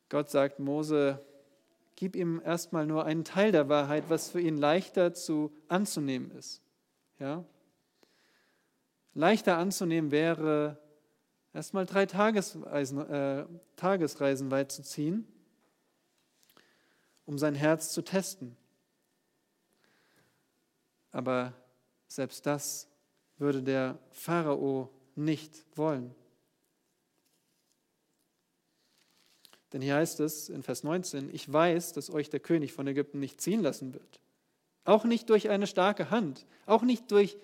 Gott 0.09 0.31
sagt 0.31 0.61
Mose, 0.61 1.27
gib 1.97 2.15
ihm 2.15 2.41
erstmal 2.45 2.87
nur 2.87 3.07
einen 3.07 3.25
Teil 3.25 3.51
der 3.51 3.69
Wahrheit, 3.69 4.05
was 4.07 4.31
für 4.31 4.41
ihn 4.41 4.57
leichter 4.57 5.15
zu 5.15 5.53
anzunehmen 5.67 6.31
ist. 6.31 6.63
Ja? 7.19 7.45
Leichter 9.15 9.59
anzunehmen 9.59 10.13
wäre, 10.13 10.81
erstmal 11.57 11.87
drei 11.87 12.05
Tagesreisen, 12.05 12.99
äh, 13.11 13.47
Tagesreisen 13.77 14.51
weit 14.51 14.71
zu 14.71 14.83
ziehen, 14.83 15.27
um 17.25 17.39
sein 17.39 17.55
Herz 17.55 17.93
zu 17.93 18.03
testen. 18.03 18.57
Aber 21.13 21.55
selbst 22.09 22.45
das 22.45 22.89
würde 23.39 23.63
der 23.63 23.99
Pharao 24.11 24.91
nicht 25.15 25.65
wollen. 25.75 26.15
Denn 29.73 29.81
hier 29.81 29.97
heißt 29.97 30.21
es 30.21 30.51
in 30.51 30.63
Vers 30.63 30.85
19, 30.85 31.35
ich 31.35 31.51
weiß, 31.51 31.95
dass 31.95 32.11
euch 32.11 32.29
der 32.29 32.41
König 32.41 32.73
von 32.75 32.87
Ägypten 32.87 33.19
nicht 33.19 33.41
ziehen 33.41 33.63
lassen 33.63 33.95
wird. 33.95 34.21
Auch 34.85 35.05
nicht 35.05 35.31
durch 35.31 35.49
eine 35.49 35.67
starke 35.67 36.11
Hand, 36.11 36.47
auch 36.67 36.83
nicht 36.83 37.11
durch 37.11 37.37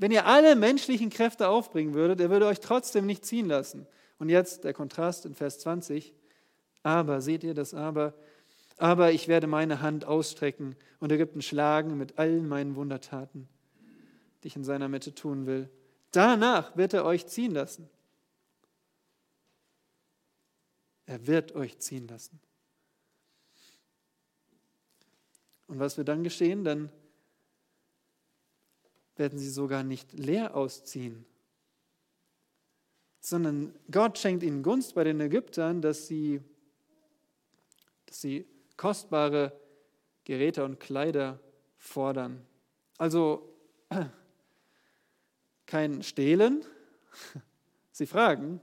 wenn 0.00 0.12
ihr 0.12 0.24
alle 0.24 0.56
menschlichen 0.56 1.10
Kräfte 1.10 1.48
aufbringen 1.48 1.92
würdet, 1.92 2.20
er 2.20 2.30
würde 2.30 2.46
euch 2.46 2.60
trotzdem 2.60 3.04
nicht 3.04 3.26
ziehen 3.26 3.46
lassen. 3.46 3.86
Und 4.18 4.30
jetzt 4.30 4.64
der 4.64 4.72
Kontrast 4.72 5.26
in 5.26 5.34
Vers 5.34 5.58
20. 5.58 6.14
Aber, 6.82 7.20
seht 7.20 7.44
ihr 7.44 7.52
das 7.52 7.74
aber? 7.74 8.14
Aber 8.78 9.12
ich 9.12 9.28
werde 9.28 9.46
meine 9.46 9.82
Hand 9.82 10.06
ausstrecken 10.06 10.74
und 11.00 11.12
Ägypten 11.12 11.42
schlagen 11.42 11.98
mit 11.98 12.18
allen 12.18 12.48
meinen 12.48 12.76
Wundertaten, 12.76 13.46
die 14.42 14.48
ich 14.48 14.56
in 14.56 14.64
seiner 14.64 14.88
Mitte 14.88 15.14
tun 15.14 15.44
will. 15.44 15.68
Danach 16.12 16.74
wird 16.78 16.94
er 16.94 17.04
euch 17.04 17.26
ziehen 17.26 17.52
lassen. 17.52 17.90
Er 21.04 21.26
wird 21.26 21.54
euch 21.54 21.78
ziehen 21.78 22.08
lassen. 22.08 22.40
Und 25.66 25.78
was 25.78 25.98
wird 25.98 26.08
dann 26.08 26.24
geschehen? 26.24 26.64
Dann 26.64 26.90
werden 29.20 29.38
sie 29.38 29.50
sogar 29.50 29.84
nicht 29.84 30.12
leer 30.12 30.56
ausziehen, 30.56 31.24
sondern 33.20 33.78
Gott 33.90 34.18
schenkt 34.18 34.42
ihnen 34.42 34.64
Gunst 34.64 34.94
bei 34.94 35.04
den 35.04 35.20
Ägyptern, 35.20 35.80
dass 35.80 36.08
sie, 36.08 36.40
dass 38.06 38.20
sie 38.20 38.46
kostbare 38.76 39.52
Geräte 40.24 40.64
und 40.64 40.80
Kleider 40.80 41.38
fordern. 41.76 42.44
Also 42.98 43.54
kein 45.66 46.02
Stehlen, 46.02 46.64
sie 47.92 48.06
fragen, 48.06 48.60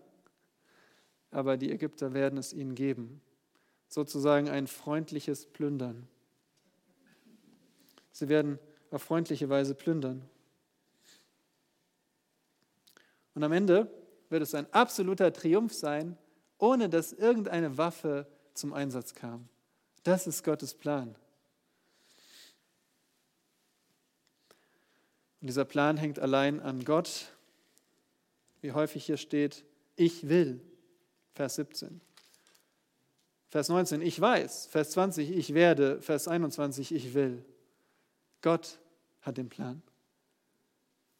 aber 1.31 1.55
die 1.55 1.71
Ägypter 1.71 2.13
werden 2.13 2.37
es 2.37 2.51
ihnen 2.51 2.75
geben. 2.75 3.21
Sozusagen 3.89 4.49
ein 4.49 4.67
freundliches 4.67 5.45
Plündern. 5.45 6.07
Sie 8.11 8.27
werden 8.27 8.59
auf 8.89 9.03
freundliche 9.03 9.49
Weise 9.49 9.75
plündern. 9.75 10.27
Und 13.37 13.43
am 13.43 13.51
Ende 13.51 13.87
wird 14.31 14.41
es 14.41 14.55
ein 14.55 14.65
absoluter 14.73 15.31
Triumph 15.31 15.71
sein, 15.71 16.17
ohne 16.57 16.89
dass 16.89 17.13
irgendeine 17.13 17.77
Waffe 17.77 18.25
zum 18.55 18.73
Einsatz 18.73 19.13
kam. 19.13 19.47
Das 20.01 20.25
ist 20.25 20.43
Gottes 20.43 20.73
Plan. 20.73 21.09
Und 25.39 25.49
dieser 25.49 25.65
Plan 25.65 25.97
hängt 25.97 26.17
allein 26.17 26.59
an 26.59 26.83
Gott, 26.83 27.31
wie 28.61 28.71
häufig 28.71 29.05
hier 29.05 29.17
steht, 29.17 29.65
ich 29.95 30.27
will, 30.27 30.59
Vers 31.35 31.57
17. 31.57 32.01
Vers 33.49 33.69
19, 33.69 34.01
ich 34.01 34.19
weiß. 34.19 34.65
Vers 34.65 34.89
20, 34.89 35.29
ich 35.29 35.53
werde. 35.53 36.01
Vers 36.01 36.27
21, 36.27 36.91
ich 36.91 37.13
will. 37.13 37.45
Gott 38.41 38.79
hat 39.21 39.37
den 39.37 39.49
Plan. 39.49 39.83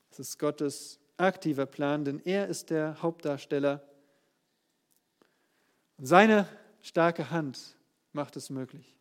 Es 0.10 0.18
ist 0.18 0.40
Gottes 0.40 1.00
aktiver 1.18 1.66
Plan, 1.66 2.06
denn 2.06 2.20
er 2.24 2.48
ist 2.48 2.70
der 2.70 3.02
Hauptdarsteller. 3.02 3.82
Und 5.98 6.06
seine 6.06 6.48
starke 6.82 7.32
Hand 7.32 7.76
macht 8.14 8.36
es 8.36 8.50
möglich. 8.50 8.96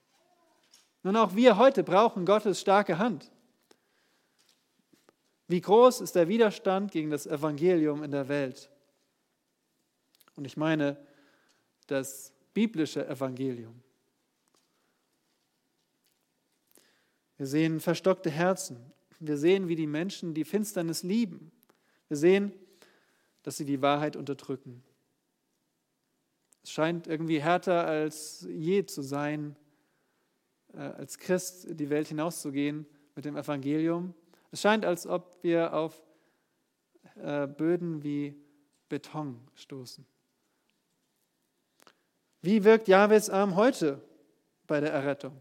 Nun 1.02 1.16
auch 1.16 1.36
wir 1.36 1.56
heute 1.56 1.84
brauchen 1.84 2.24
Gottes 2.26 2.60
starke 2.60 2.98
Hand. 2.98 3.30
Wie 5.48 5.60
groß 5.60 6.00
ist 6.00 6.16
der 6.16 6.28
Widerstand 6.28 6.90
gegen 6.90 7.10
das 7.10 7.26
Evangelium 7.26 8.02
in 8.02 8.10
der 8.10 8.28
Welt? 8.28 8.70
Und 10.34 10.44
ich 10.44 10.56
meine 10.56 10.96
das 11.86 12.32
biblische 12.52 13.06
Evangelium. 13.06 13.80
Wir 17.36 17.46
sehen 17.46 17.80
verstockte 17.80 18.30
Herzen. 18.30 18.92
Wir 19.20 19.36
sehen, 19.36 19.68
wie 19.68 19.76
die 19.76 19.86
Menschen 19.86 20.34
die 20.34 20.44
Finsternis 20.44 21.02
lieben. 21.02 21.52
Wir 22.08 22.16
sehen, 22.16 22.52
dass 23.42 23.56
sie 23.56 23.64
die 23.64 23.82
Wahrheit 23.82 24.16
unterdrücken. 24.16 24.82
Es 26.62 26.72
scheint 26.72 27.06
irgendwie 27.06 27.40
härter 27.40 27.86
als 27.86 28.46
je 28.48 28.84
zu 28.86 29.02
sein, 29.02 29.56
äh, 30.72 30.78
als 30.78 31.18
Christ 31.18 31.68
die 31.70 31.90
Welt 31.90 32.08
hinauszugehen 32.08 32.86
mit 33.14 33.24
dem 33.24 33.36
Evangelium. 33.36 34.14
Es 34.50 34.60
scheint, 34.60 34.84
als 34.84 35.06
ob 35.06 35.42
wir 35.42 35.74
auf 35.74 36.02
äh, 37.16 37.46
Böden 37.46 38.02
wie 38.02 38.36
Beton 38.88 39.40
stoßen. 39.54 40.04
Wie 42.42 42.62
wirkt 42.64 42.88
Jahwes 42.88 43.30
Arm 43.30 43.56
heute 43.56 44.00
bei 44.66 44.80
der 44.80 44.92
Errettung? 44.92 45.40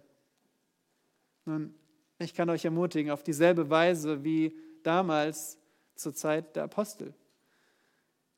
Nun, 1.45 1.75
ich 2.17 2.33
kann 2.33 2.49
euch 2.49 2.65
ermutigen, 2.65 3.11
auf 3.11 3.23
dieselbe 3.23 3.69
Weise 3.69 4.23
wie 4.23 4.57
damals 4.83 5.59
zur 5.95 6.13
Zeit 6.13 6.55
der 6.55 6.63
Apostel. 6.63 7.13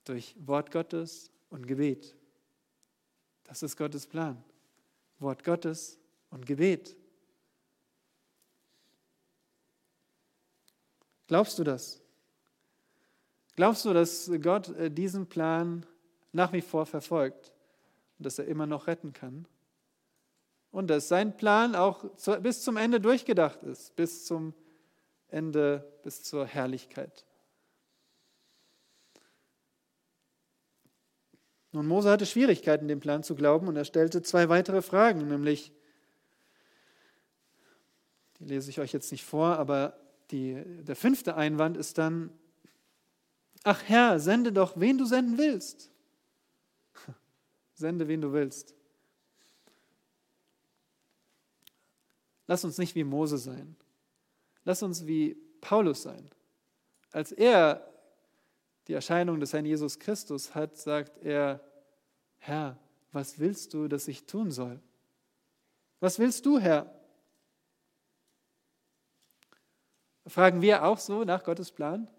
Durch 0.05 0.35
Wort 0.39 0.71
Gottes 0.71 1.31
und 1.49 1.67
Gebet. 1.67 2.15
Das 3.43 3.63
ist 3.63 3.77
Gottes 3.77 4.07
Plan. 4.07 4.43
Wort 5.19 5.43
Gottes 5.43 5.97
und 6.29 6.45
Gebet. 6.45 6.95
Glaubst 11.27 11.59
du 11.59 11.63
das? 11.63 12.01
Glaubst 13.55 13.85
du, 13.85 13.93
dass 13.93 14.31
Gott 14.41 14.69
äh, 14.69 14.89
diesen 14.89 15.27
Plan 15.27 15.85
nach 16.31 16.53
wie 16.53 16.61
vor 16.61 16.85
verfolgt 16.85 17.51
und 18.17 18.25
dass 18.25 18.39
er 18.39 18.45
immer 18.45 18.65
noch 18.65 18.87
retten 18.87 19.13
kann? 19.13 19.47
Und 20.71 20.87
dass 20.87 21.07
sein 21.07 21.35
Plan 21.35 21.75
auch 21.75 22.05
bis 22.41 22.61
zum 22.61 22.77
Ende 22.77 23.01
durchgedacht 23.01 23.63
ist, 23.63 23.95
bis 23.95 24.25
zum 24.25 24.53
Ende, 25.29 25.91
bis 26.03 26.23
zur 26.23 26.45
Herrlichkeit. 26.45 27.26
Nun, 31.77 31.85
Mose 31.85 32.09
hatte 32.09 32.25
Schwierigkeiten, 32.25 32.87
dem 32.87 32.99
Plan 32.99 33.21
zu 33.21 33.35
glauben, 33.35 33.67
und 33.67 33.75
er 33.75 33.85
stellte 33.85 34.23
zwei 34.23 34.49
weitere 34.49 34.81
Fragen, 34.81 35.27
nämlich, 35.27 35.71
die 38.39 38.45
lese 38.45 38.71
ich 38.71 38.79
euch 38.79 38.91
jetzt 38.93 39.11
nicht 39.11 39.23
vor, 39.23 39.59
aber 39.59 39.95
die, 40.31 40.63
der 40.81 40.95
fünfte 40.95 41.35
Einwand 41.35 41.77
ist 41.77 41.99
dann, 41.99 42.31
Ach 43.63 43.83
Herr, 43.85 44.19
sende 44.19 44.51
doch, 44.51 44.79
wen 44.79 44.97
du 44.97 45.05
senden 45.05 45.37
willst. 45.37 45.91
Sende, 47.75 48.07
wen 48.07 48.21
du 48.21 48.33
willst. 48.33 48.73
Lass 52.47 52.63
uns 52.63 52.79
nicht 52.79 52.95
wie 52.95 53.03
Mose 53.03 53.37
sein. 53.37 53.75
Lass 54.63 54.81
uns 54.81 55.05
wie 55.05 55.37
Paulus 55.61 56.01
sein. 56.01 56.31
Als 57.11 57.31
er 57.31 57.87
die 58.87 58.93
Erscheinung 58.93 59.39
des 59.39 59.53
Herrn 59.53 59.65
Jesus 59.65 59.99
Christus 59.99 60.55
hat, 60.55 60.75
sagt 60.75 61.23
er, 61.23 61.66
Herr, 62.37 62.77
was 63.11 63.39
willst 63.39 63.73
du, 63.73 63.87
dass 63.87 64.07
ich 64.07 64.25
tun 64.25 64.51
soll? 64.51 64.79
Was 65.99 66.19
willst 66.19 66.45
du, 66.45 66.59
Herr? 66.59 66.93
Fragen 70.27 70.61
wir 70.61 70.83
auch 70.83 70.99
so 70.99 71.23
nach 71.23 71.43
Gottes 71.43 71.71
Plan? 71.71 72.09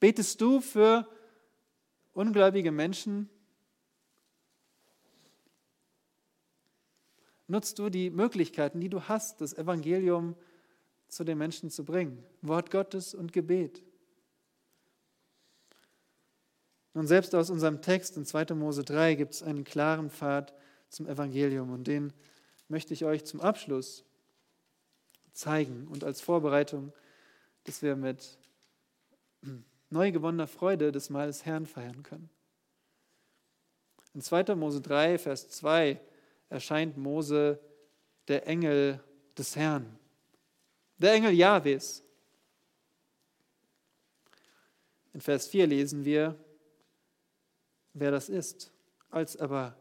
Betest 0.00 0.40
du 0.40 0.60
für 0.60 1.08
ungläubige 2.12 2.72
Menschen? 2.72 3.28
Nutzt 7.46 7.78
du 7.78 7.90
die 7.90 8.10
Möglichkeiten, 8.10 8.80
die 8.80 8.88
du 8.88 9.02
hast, 9.02 9.40
das 9.40 9.52
Evangelium 9.52 10.36
zu 11.08 11.24
den 11.24 11.38
Menschen 11.38 11.70
zu 11.70 11.84
bringen? 11.84 12.24
Wort 12.40 12.70
Gottes 12.70 13.14
und 13.14 13.32
Gebet. 13.32 13.82
Nun, 16.94 17.08
selbst 17.08 17.34
aus 17.34 17.50
unserem 17.50 17.82
Text 17.82 18.16
in 18.16 18.24
2. 18.24 18.54
Mose 18.54 18.84
3 18.84 19.16
gibt 19.16 19.34
es 19.34 19.42
einen 19.42 19.64
klaren 19.64 20.10
Pfad 20.10 20.54
zum 20.88 21.08
Evangelium 21.08 21.72
und 21.72 21.88
den 21.88 22.12
möchte 22.68 22.94
ich 22.94 23.04
euch 23.04 23.24
zum 23.24 23.40
Abschluss 23.40 24.04
zeigen 25.32 25.88
und 25.88 26.04
als 26.04 26.20
Vorbereitung, 26.20 26.92
dass 27.64 27.82
wir 27.82 27.96
mit 27.96 28.38
neu 29.90 30.12
gewonnener 30.12 30.46
Freude 30.46 30.92
des 30.92 31.10
Herrn 31.44 31.66
feiern 31.66 32.04
können. 32.04 32.30
In 34.14 34.20
2. 34.20 34.54
Mose 34.54 34.80
3, 34.80 35.18
Vers 35.18 35.48
2 35.48 36.00
erscheint 36.48 36.96
Mose 36.96 37.58
der 38.28 38.46
Engel 38.46 39.02
des 39.36 39.56
Herrn, 39.56 39.98
der 40.98 41.14
Engel 41.14 41.32
Jahwes. 41.32 42.04
In 45.12 45.20
Vers 45.20 45.48
4 45.48 45.66
lesen 45.66 46.04
wir, 46.04 46.38
wer 47.94 48.10
das 48.10 48.28
ist. 48.28 48.72
Als 49.10 49.36
aber 49.36 49.76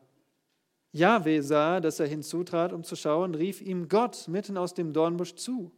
Jahwe 0.92 1.42
sah, 1.42 1.80
dass 1.80 2.00
er 2.00 2.08
hinzutrat, 2.08 2.72
um 2.72 2.84
zu 2.84 2.96
schauen, 2.96 3.36
rief 3.36 3.62
ihm 3.62 3.90
Gott 3.90 4.28
mitten 4.28 4.58
aus 4.58 4.74
dem 4.74 4.94
Dornbusch 4.94 5.36
zu 5.36 5.72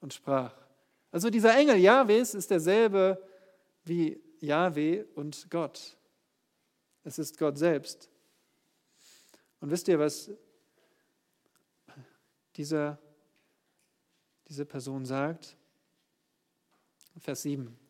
und 0.00 0.14
sprach. 0.14 0.54
Also 1.10 1.30
dieser 1.30 1.56
Engel 1.56 1.76
Jahwes 1.76 2.34
ist 2.34 2.50
derselbe 2.50 3.20
wie 3.84 4.22
Jahwe 4.40 5.06
und 5.14 5.50
Gott. 5.50 5.96
Es 7.02 7.18
ist 7.18 7.38
Gott 7.38 7.58
selbst. 7.58 8.08
Und 9.60 9.70
wisst 9.70 9.88
ihr, 9.88 9.98
was 9.98 10.30
dieser, 12.56 12.98
diese 14.48 14.64
Person 14.64 15.04
sagt? 15.04 15.56
Vers 17.18 17.42
7. 17.42 17.83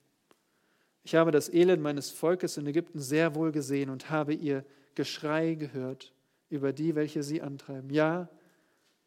Ich 1.04 1.14
habe 1.14 1.30
das 1.30 1.52
Elend 1.52 1.82
meines 1.82 2.10
Volkes 2.10 2.56
in 2.56 2.66
Ägypten 2.66 2.98
sehr 2.98 3.34
wohl 3.34 3.52
gesehen 3.52 3.90
und 3.90 4.10
habe 4.10 4.32
ihr 4.32 4.64
Geschrei 4.94 5.54
gehört 5.54 6.14
über 6.48 6.72
die, 6.72 6.94
welche 6.94 7.22
sie 7.22 7.42
antreiben. 7.42 7.90
Ja, 7.90 8.28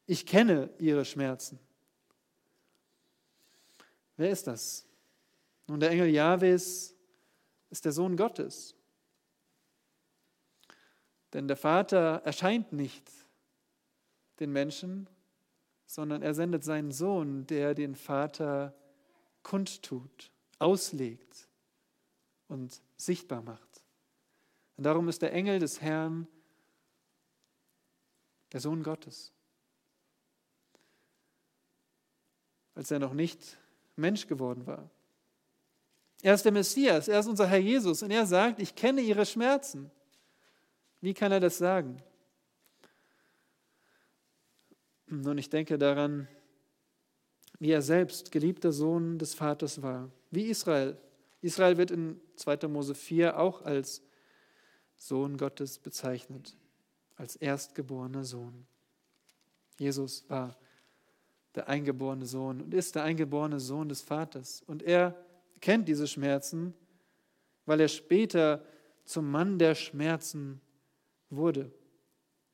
ich 0.05 0.25
kenne 0.25 0.69
ihre 0.77 1.05
Schmerzen. 1.05 1.59
Wer 4.15 4.29
ist 4.29 4.45
das? 4.45 4.85
Nun, 5.65 5.79
der 5.79 5.89
Engel 5.89 6.07
Jahwes 6.07 6.95
ist 7.71 7.85
der 7.85 7.91
Sohn 7.91 8.15
Gottes. 8.15 8.75
Denn 11.33 11.47
der 11.47 11.57
Vater 11.57 12.21
erscheint 12.23 12.73
nicht 12.73 13.09
den 14.39 14.51
Menschen, 14.51 15.09
sondern 15.87 16.21
er 16.21 16.33
sendet 16.33 16.63
seinen 16.63 16.91
Sohn, 16.91 17.47
der 17.47 17.73
den 17.73 17.95
Vater 17.95 18.75
kundtut, 19.41 20.31
auslegt 20.59 21.46
und 22.47 22.81
sichtbar 22.95 23.41
macht. 23.41 23.83
Und 24.77 24.83
darum 24.83 25.09
ist 25.09 25.21
der 25.21 25.33
Engel 25.33 25.59
des 25.59 25.81
Herrn 25.81 26.27
der 28.53 28.59
Sohn 28.59 28.83
Gottes. 28.83 29.33
Als 32.75 32.91
er 32.91 32.99
noch 32.99 33.13
nicht 33.13 33.57
Mensch 33.95 34.27
geworden 34.27 34.65
war. 34.67 34.89
Er 36.21 36.33
ist 36.33 36.45
der 36.45 36.51
Messias, 36.51 37.07
er 37.07 37.19
ist 37.19 37.27
unser 37.27 37.47
Herr 37.47 37.57
Jesus 37.57 38.03
und 38.03 38.11
er 38.11 38.25
sagt, 38.25 38.59
ich 38.59 38.75
kenne 38.75 39.01
ihre 39.01 39.25
Schmerzen. 39.25 39.91
Wie 41.01 41.13
kann 41.13 41.31
er 41.31 41.39
das 41.39 41.57
sagen? 41.57 42.01
Nun, 45.07 45.37
ich 45.37 45.49
denke 45.49 45.77
daran, 45.77 46.27
wie 47.59 47.71
er 47.71 47.81
selbst 47.81 48.31
geliebter 48.31 48.71
Sohn 48.71 49.17
des 49.17 49.33
Vaters 49.33 49.81
war, 49.81 50.11
wie 50.31 50.45
Israel 50.45 50.97
Israel 51.41 51.77
wird 51.77 51.91
in 51.91 52.19
2. 52.37 52.67
Mose 52.67 52.95
4 52.95 53.39
auch 53.39 53.61
als 53.61 54.01
Sohn 54.97 55.37
Gottes 55.37 55.79
bezeichnet, 55.79 56.57
als 57.15 57.35
erstgeborener 57.35 58.23
Sohn. 58.23 58.65
Jesus 59.77 60.27
war 60.29 60.57
der 61.55 61.67
eingeborene 61.67 62.25
Sohn 62.25 62.61
und 62.61 62.73
ist 62.73 62.95
der 62.95 63.03
eingeborene 63.03 63.59
Sohn 63.59 63.89
des 63.89 64.01
Vaters. 64.01 64.61
Und 64.65 64.83
er 64.83 65.15
kennt 65.61 65.87
diese 65.87 66.07
Schmerzen, 66.07 66.73
weil 67.65 67.79
er 67.79 67.87
später 67.87 68.63
zum 69.05 69.29
Mann 69.31 69.57
der 69.57 69.75
Schmerzen 69.75 70.61
wurde. 71.29 71.71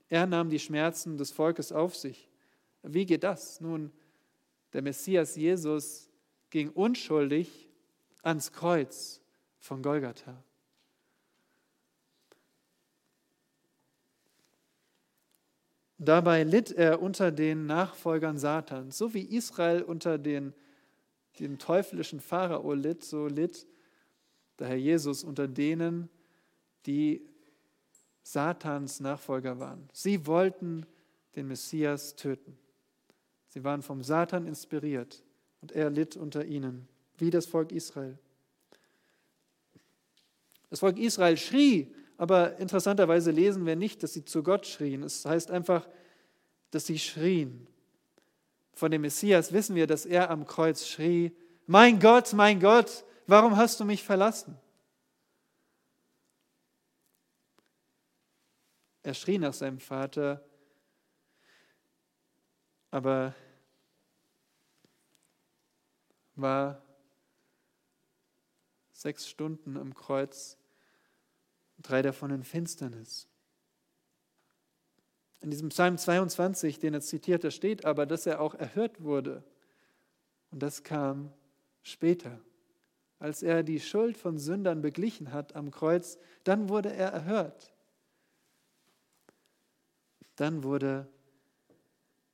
Er 0.09 0.27
nahm 0.27 0.49
die 0.49 0.59
Schmerzen 0.59 1.17
des 1.17 1.31
Volkes 1.31 1.71
auf 1.71 1.95
sich. 1.95 2.29
Wie 2.83 3.05
geht 3.05 3.23
das? 3.23 3.59
Nun, 3.61 3.91
der 4.73 4.81
Messias 4.81 5.35
Jesus 5.35 6.09
ging 6.49 6.69
unschuldig 6.69 7.69
ans 8.21 8.51
Kreuz 8.51 9.22
von 9.63 9.81
Golgatha. 9.81 10.43
Dabei 15.97 16.43
litt 16.43 16.69
er 16.69 17.01
unter 17.01 17.31
den 17.31 17.65
Nachfolgern 17.65 18.37
Satans, 18.37 18.97
so 18.97 19.13
wie 19.13 19.21
Israel 19.21 19.81
unter 19.81 20.17
den, 20.17 20.53
den 21.39 21.57
teuflischen 21.59 22.19
Pharao 22.19 22.73
litt, 22.73 23.05
so 23.05 23.27
litt 23.27 23.65
der 24.59 24.67
Herr 24.67 24.75
Jesus 24.75 25.23
unter 25.23 25.47
denen, 25.47 26.09
die 26.85 27.25
Satans 28.21 28.99
Nachfolger 28.99 29.59
waren. 29.59 29.87
Sie 29.93 30.27
wollten 30.27 30.85
den 31.37 31.47
Messias 31.47 32.17
töten. 32.17 32.57
Sie 33.47 33.63
waren 33.63 33.81
vom 33.81 34.03
Satan 34.03 34.45
inspiriert 34.45 35.23
und 35.61 35.71
er 35.71 35.89
litt 35.89 36.17
unter 36.17 36.43
ihnen 36.43 36.89
wie 37.17 37.29
das 37.29 37.45
Volk 37.45 37.71
Israel. 37.71 38.17
Das 40.73 40.79
Volk 40.79 40.97
Israel 40.97 41.37
schrie, 41.37 41.93
aber 42.17 42.57
interessanterweise 42.57 43.29
lesen 43.29 43.63
wir 43.67 43.75
nicht, 43.75 44.01
dass 44.01 44.13
sie 44.13 44.25
zu 44.25 44.41
Gott 44.41 44.65
schrien. 44.65 45.03
Es 45.03 45.23
heißt 45.23 45.51
einfach, 45.51 45.87
dass 46.71 46.87
sie 46.87 46.97
schrien. 46.97 47.67
Von 48.73 48.89
dem 48.89 49.01
Messias 49.01 49.53
wissen 49.53 49.75
wir, 49.75 49.85
dass 49.85 50.07
er 50.07 50.31
am 50.31 50.47
Kreuz 50.47 50.87
schrie, 50.87 51.31
mein 51.67 51.99
Gott, 51.99 52.33
mein 52.33 52.59
Gott, 52.59 53.05
warum 53.27 53.55
hast 53.55 53.79
du 53.79 53.85
mich 53.85 54.01
verlassen? 54.01 54.57
Er 59.03 59.13
schrie 59.13 59.37
nach 59.37 59.53
seinem 59.53 59.77
Vater, 59.77 60.43
aber 62.89 63.35
war 66.33 66.81
sechs 68.91 69.29
Stunden 69.29 69.77
am 69.77 69.93
Kreuz, 69.93 70.57
drei 71.83 72.01
davon 72.01 72.31
in 72.31 72.43
Finsternis. 72.43 73.27
In 75.41 75.51
diesem 75.51 75.69
Psalm 75.69 75.97
22, 75.97 76.79
den 76.79 76.93
er 76.93 77.01
zitiert, 77.01 77.43
da 77.43 77.51
steht 77.51 77.85
aber, 77.85 78.05
dass 78.05 78.25
er 78.25 78.39
auch 78.39 78.55
erhört 78.55 79.03
wurde. 79.03 79.43
Und 80.51 80.63
das 80.63 80.83
kam 80.83 81.31
später. 81.81 82.39
Als 83.19 83.43
er 83.43 83.63
die 83.63 83.79
Schuld 83.79 84.17
von 84.17 84.37
Sündern 84.37 84.81
beglichen 84.81 85.33
hat 85.33 85.55
am 85.55 85.69
Kreuz, 85.69 86.17
dann 86.43 86.69
wurde 86.69 86.93
er 86.93 87.09
erhört. 87.09 87.73
Dann 90.37 90.63
wurde 90.63 91.07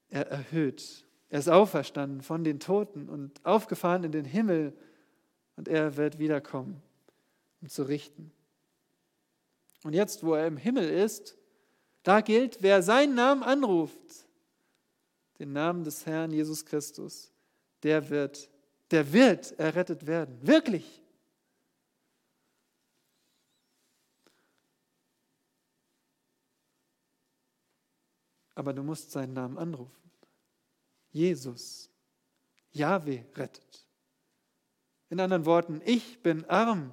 er 0.10 0.28
erhöht. 0.28 1.06
Er 1.30 1.40
ist 1.40 1.50
auferstanden 1.50 2.22
von 2.22 2.44
den 2.44 2.60
Toten 2.60 3.10
und 3.10 3.46
aufgefahren 3.46 4.04
in 4.04 4.12
den 4.12 4.26
Himmel 4.26 4.76
und 5.56 5.68
er 5.68 5.98
wird 5.98 6.18
wiederkommen, 6.20 6.82
um 7.62 7.70
zu 7.70 7.84
richten. 7.84 8.32
Und 9.84 9.94
jetzt, 9.94 10.24
wo 10.24 10.34
er 10.34 10.48
im 10.48 10.58
Himmel 10.58 10.90
ist, 10.90 11.38
da 12.04 12.22
gilt, 12.22 12.62
wer 12.62 12.82
seinen 12.82 13.16
Namen 13.16 13.44
anruft, 13.44 14.28
den 15.40 15.54
Namen 15.54 15.84
des 15.84 16.06
Herrn 16.06 16.32
Jesus 16.32 16.66
Christus, 16.66 17.32
der 17.84 18.10
wird, 18.10 18.50
der 18.92 19.14
wird 19.14 19.58
errettet 19.60 20.06
werden. 20.06 20.38
Wirklich. 20.42 21.02
Aber 28.56 28.74
du 28.74 28.84
musst 28.84 29.12
seinen 29.12 29.34
Namen 29.34 29.58
anrufen. 29.58 30.12
Jesus, 31.12 31.90
Jahwe 32.72 33.26
rettet. 33.36 33.88
In 35.10 35.20
anderen 35.22 35.46
Worten, 35.46 35.82
ich 35.86 36.22
bin 36.22 36.44
arm, 36.46 36.92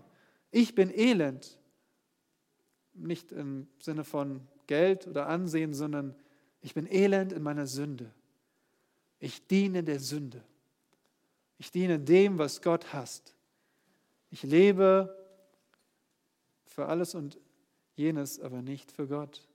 ich 0.52 0.74
bin 0.76 0.96
elend, 0.96 1.58
nicht 2.96 3.32
im 3.32 3.68
Sinne 3.78 4.04
von 4.04 4.40
Geld 4.66 5.06
oder 5.06 5.28
Ansehen, 5.28 5.74
sondern 5.74 6.14
ich 6.62 6.74
bin 6.74 6.90
elend 6.90 7.32
in 7.32 7.42
meiner 7.42 7.66
Sünde. 7.66 8.12
Ich 9.18 9.46
diene 9.46 9.84
der 9.84 10.00
Sünde. 10.00 10.42
Ich 11.58 11.70
diene 11.70 11.98
dem, 11.98 12.38
was 12.38 12.62
Gott 12.62 12.92
hasst. 12.92 13.34
Ich 14.30 14.42
lebe 14.42 15.16
für 16.64 16.86
alles 16.86 17.14
und 17.14 17.38
jenes, 17.94 18.40
aber 18.40 18.62
nicht 18.62 18.92
für 18.92 19.06
Gott. 19.06 19.46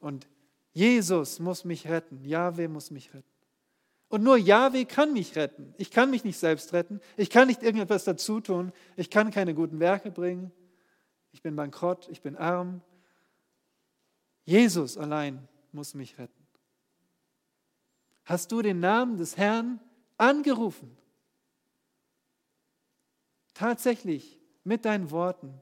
Und 0.00 0.28
Jesus 0.72 1.38
muss 1.38 1.64
mich 1.64 1.88
retten. 1.88 2.24
Yahweh 2.24 2.68
muss 2.68 2.90
mich 2.90 3.14
retten. 3.14 3.24
Und 4.08 4.22
nur 4.22 4.36
Yahweh 4.36 4.84
kann 4.84 5.12
mich 5.12 5.36
retten. 5.36 5.74
Ich 5.76 5.90
kann 5.90 6.10
mich 6.10 6.24
nicht 6.24 6.38
selbst 6.38 6.72
retten. 6.72 7.00
Ich 7.16 7.30
kann 7.30 7.48
nicht 7.48 7.62
irgendetwas 7.62 8.04
dazu 8.04 8.40
tun. 8.40 8.72
Ich 8.96 9.10
kann 9.10 9.30
keine 9.30 9.54
guten 9.54 9.80
Werke 9.80 10.10
bringen. 10.10 10.50
Ich 11.32 11.42
bin 11.42 11.56
bankrott. 11.56 12.08
Ich 12.08 12.22
bin 12.22 12.36
arm. 12.36 12.82
Jesus 14.44 14.96
allein 14.96 15.46
muss 15.72 15.94
mich 15.94 16.18
retten. 16.18 16.46
Hast 18.24 18.52
du 18.52 18.62
den 18.62 18.80
Namen 18.80 19.16
des 19.16 19.36
Herrn 19.36 19.80
angerufen? 20.16 20.96
Tatsächlich 23.54 24.40
mit 24.64 24.84
deinen 24.84 25.10
Worten 25.10 25.60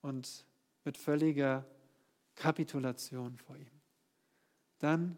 und 0.00 0.46
mit 0.84 0.96
völliger 0.96 1.66
Kapitulation 2.34 3.36
vor 3.36 3.56
ihm. 3.56 3.80
Dann 4.78 5.16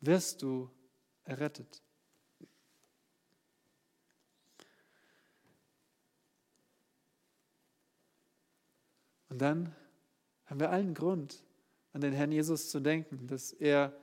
wirst 0.00 0.42
du 0.42 0.70
errettet. 1.24 1.82
Und 9.32 9.38
dann 9.40 9.74
haben 10.44 10.60
wir 10.60 10.68
allen 10.68 10.92
Grund, 10.92 11.42
an 11.94 12.02
den 12.02 12.12
Herrn 12.12 12.32
Jesus 12.32 12.68
zu 12.68 12.80
denken, 12.80 13.28
dass 13.28 13.50
er 13.50 13.96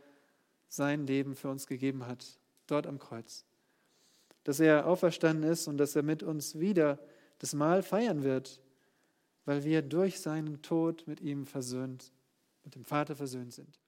sein 0.69 1.05
Leben 1.05 1.35
für 1.35 1.51
uns 1.51 1.67
gegeben 1.67 2.07
hat, 2.07 2.39
dort 2.65 2.87
am 2.87 2.97
Kreuz. 2.97 3.45
Dass 4.43 4.59
er 4.59 4.87
auferstanden 4.87 5.47
ist 5.47 5.67
und 5.67 5.77
dass 5.77 5.95
er 5.95 6.01
mit 6.01 6.23
uns 6.23 6.57
wieder 6.57 6.97
das 7.37 7.53
Mahl 7.53 7.83
feiern 7.83 8.23
wird, 8.23 8.59
weil 9.45 9.63
wir 9.63 9.83
durch 9.83 10.19
seinen 10.19 10.63
Tod 10.63 11.05
mit 11.05 11.21
ihm 11.21 11.45
versöhnt, 11.45 12.11
mit 12.63 12.73
dem 12.73 12.83
Vater 12.83 13.15
versöhnt 13.15 13.53
sind. 13.53 13.79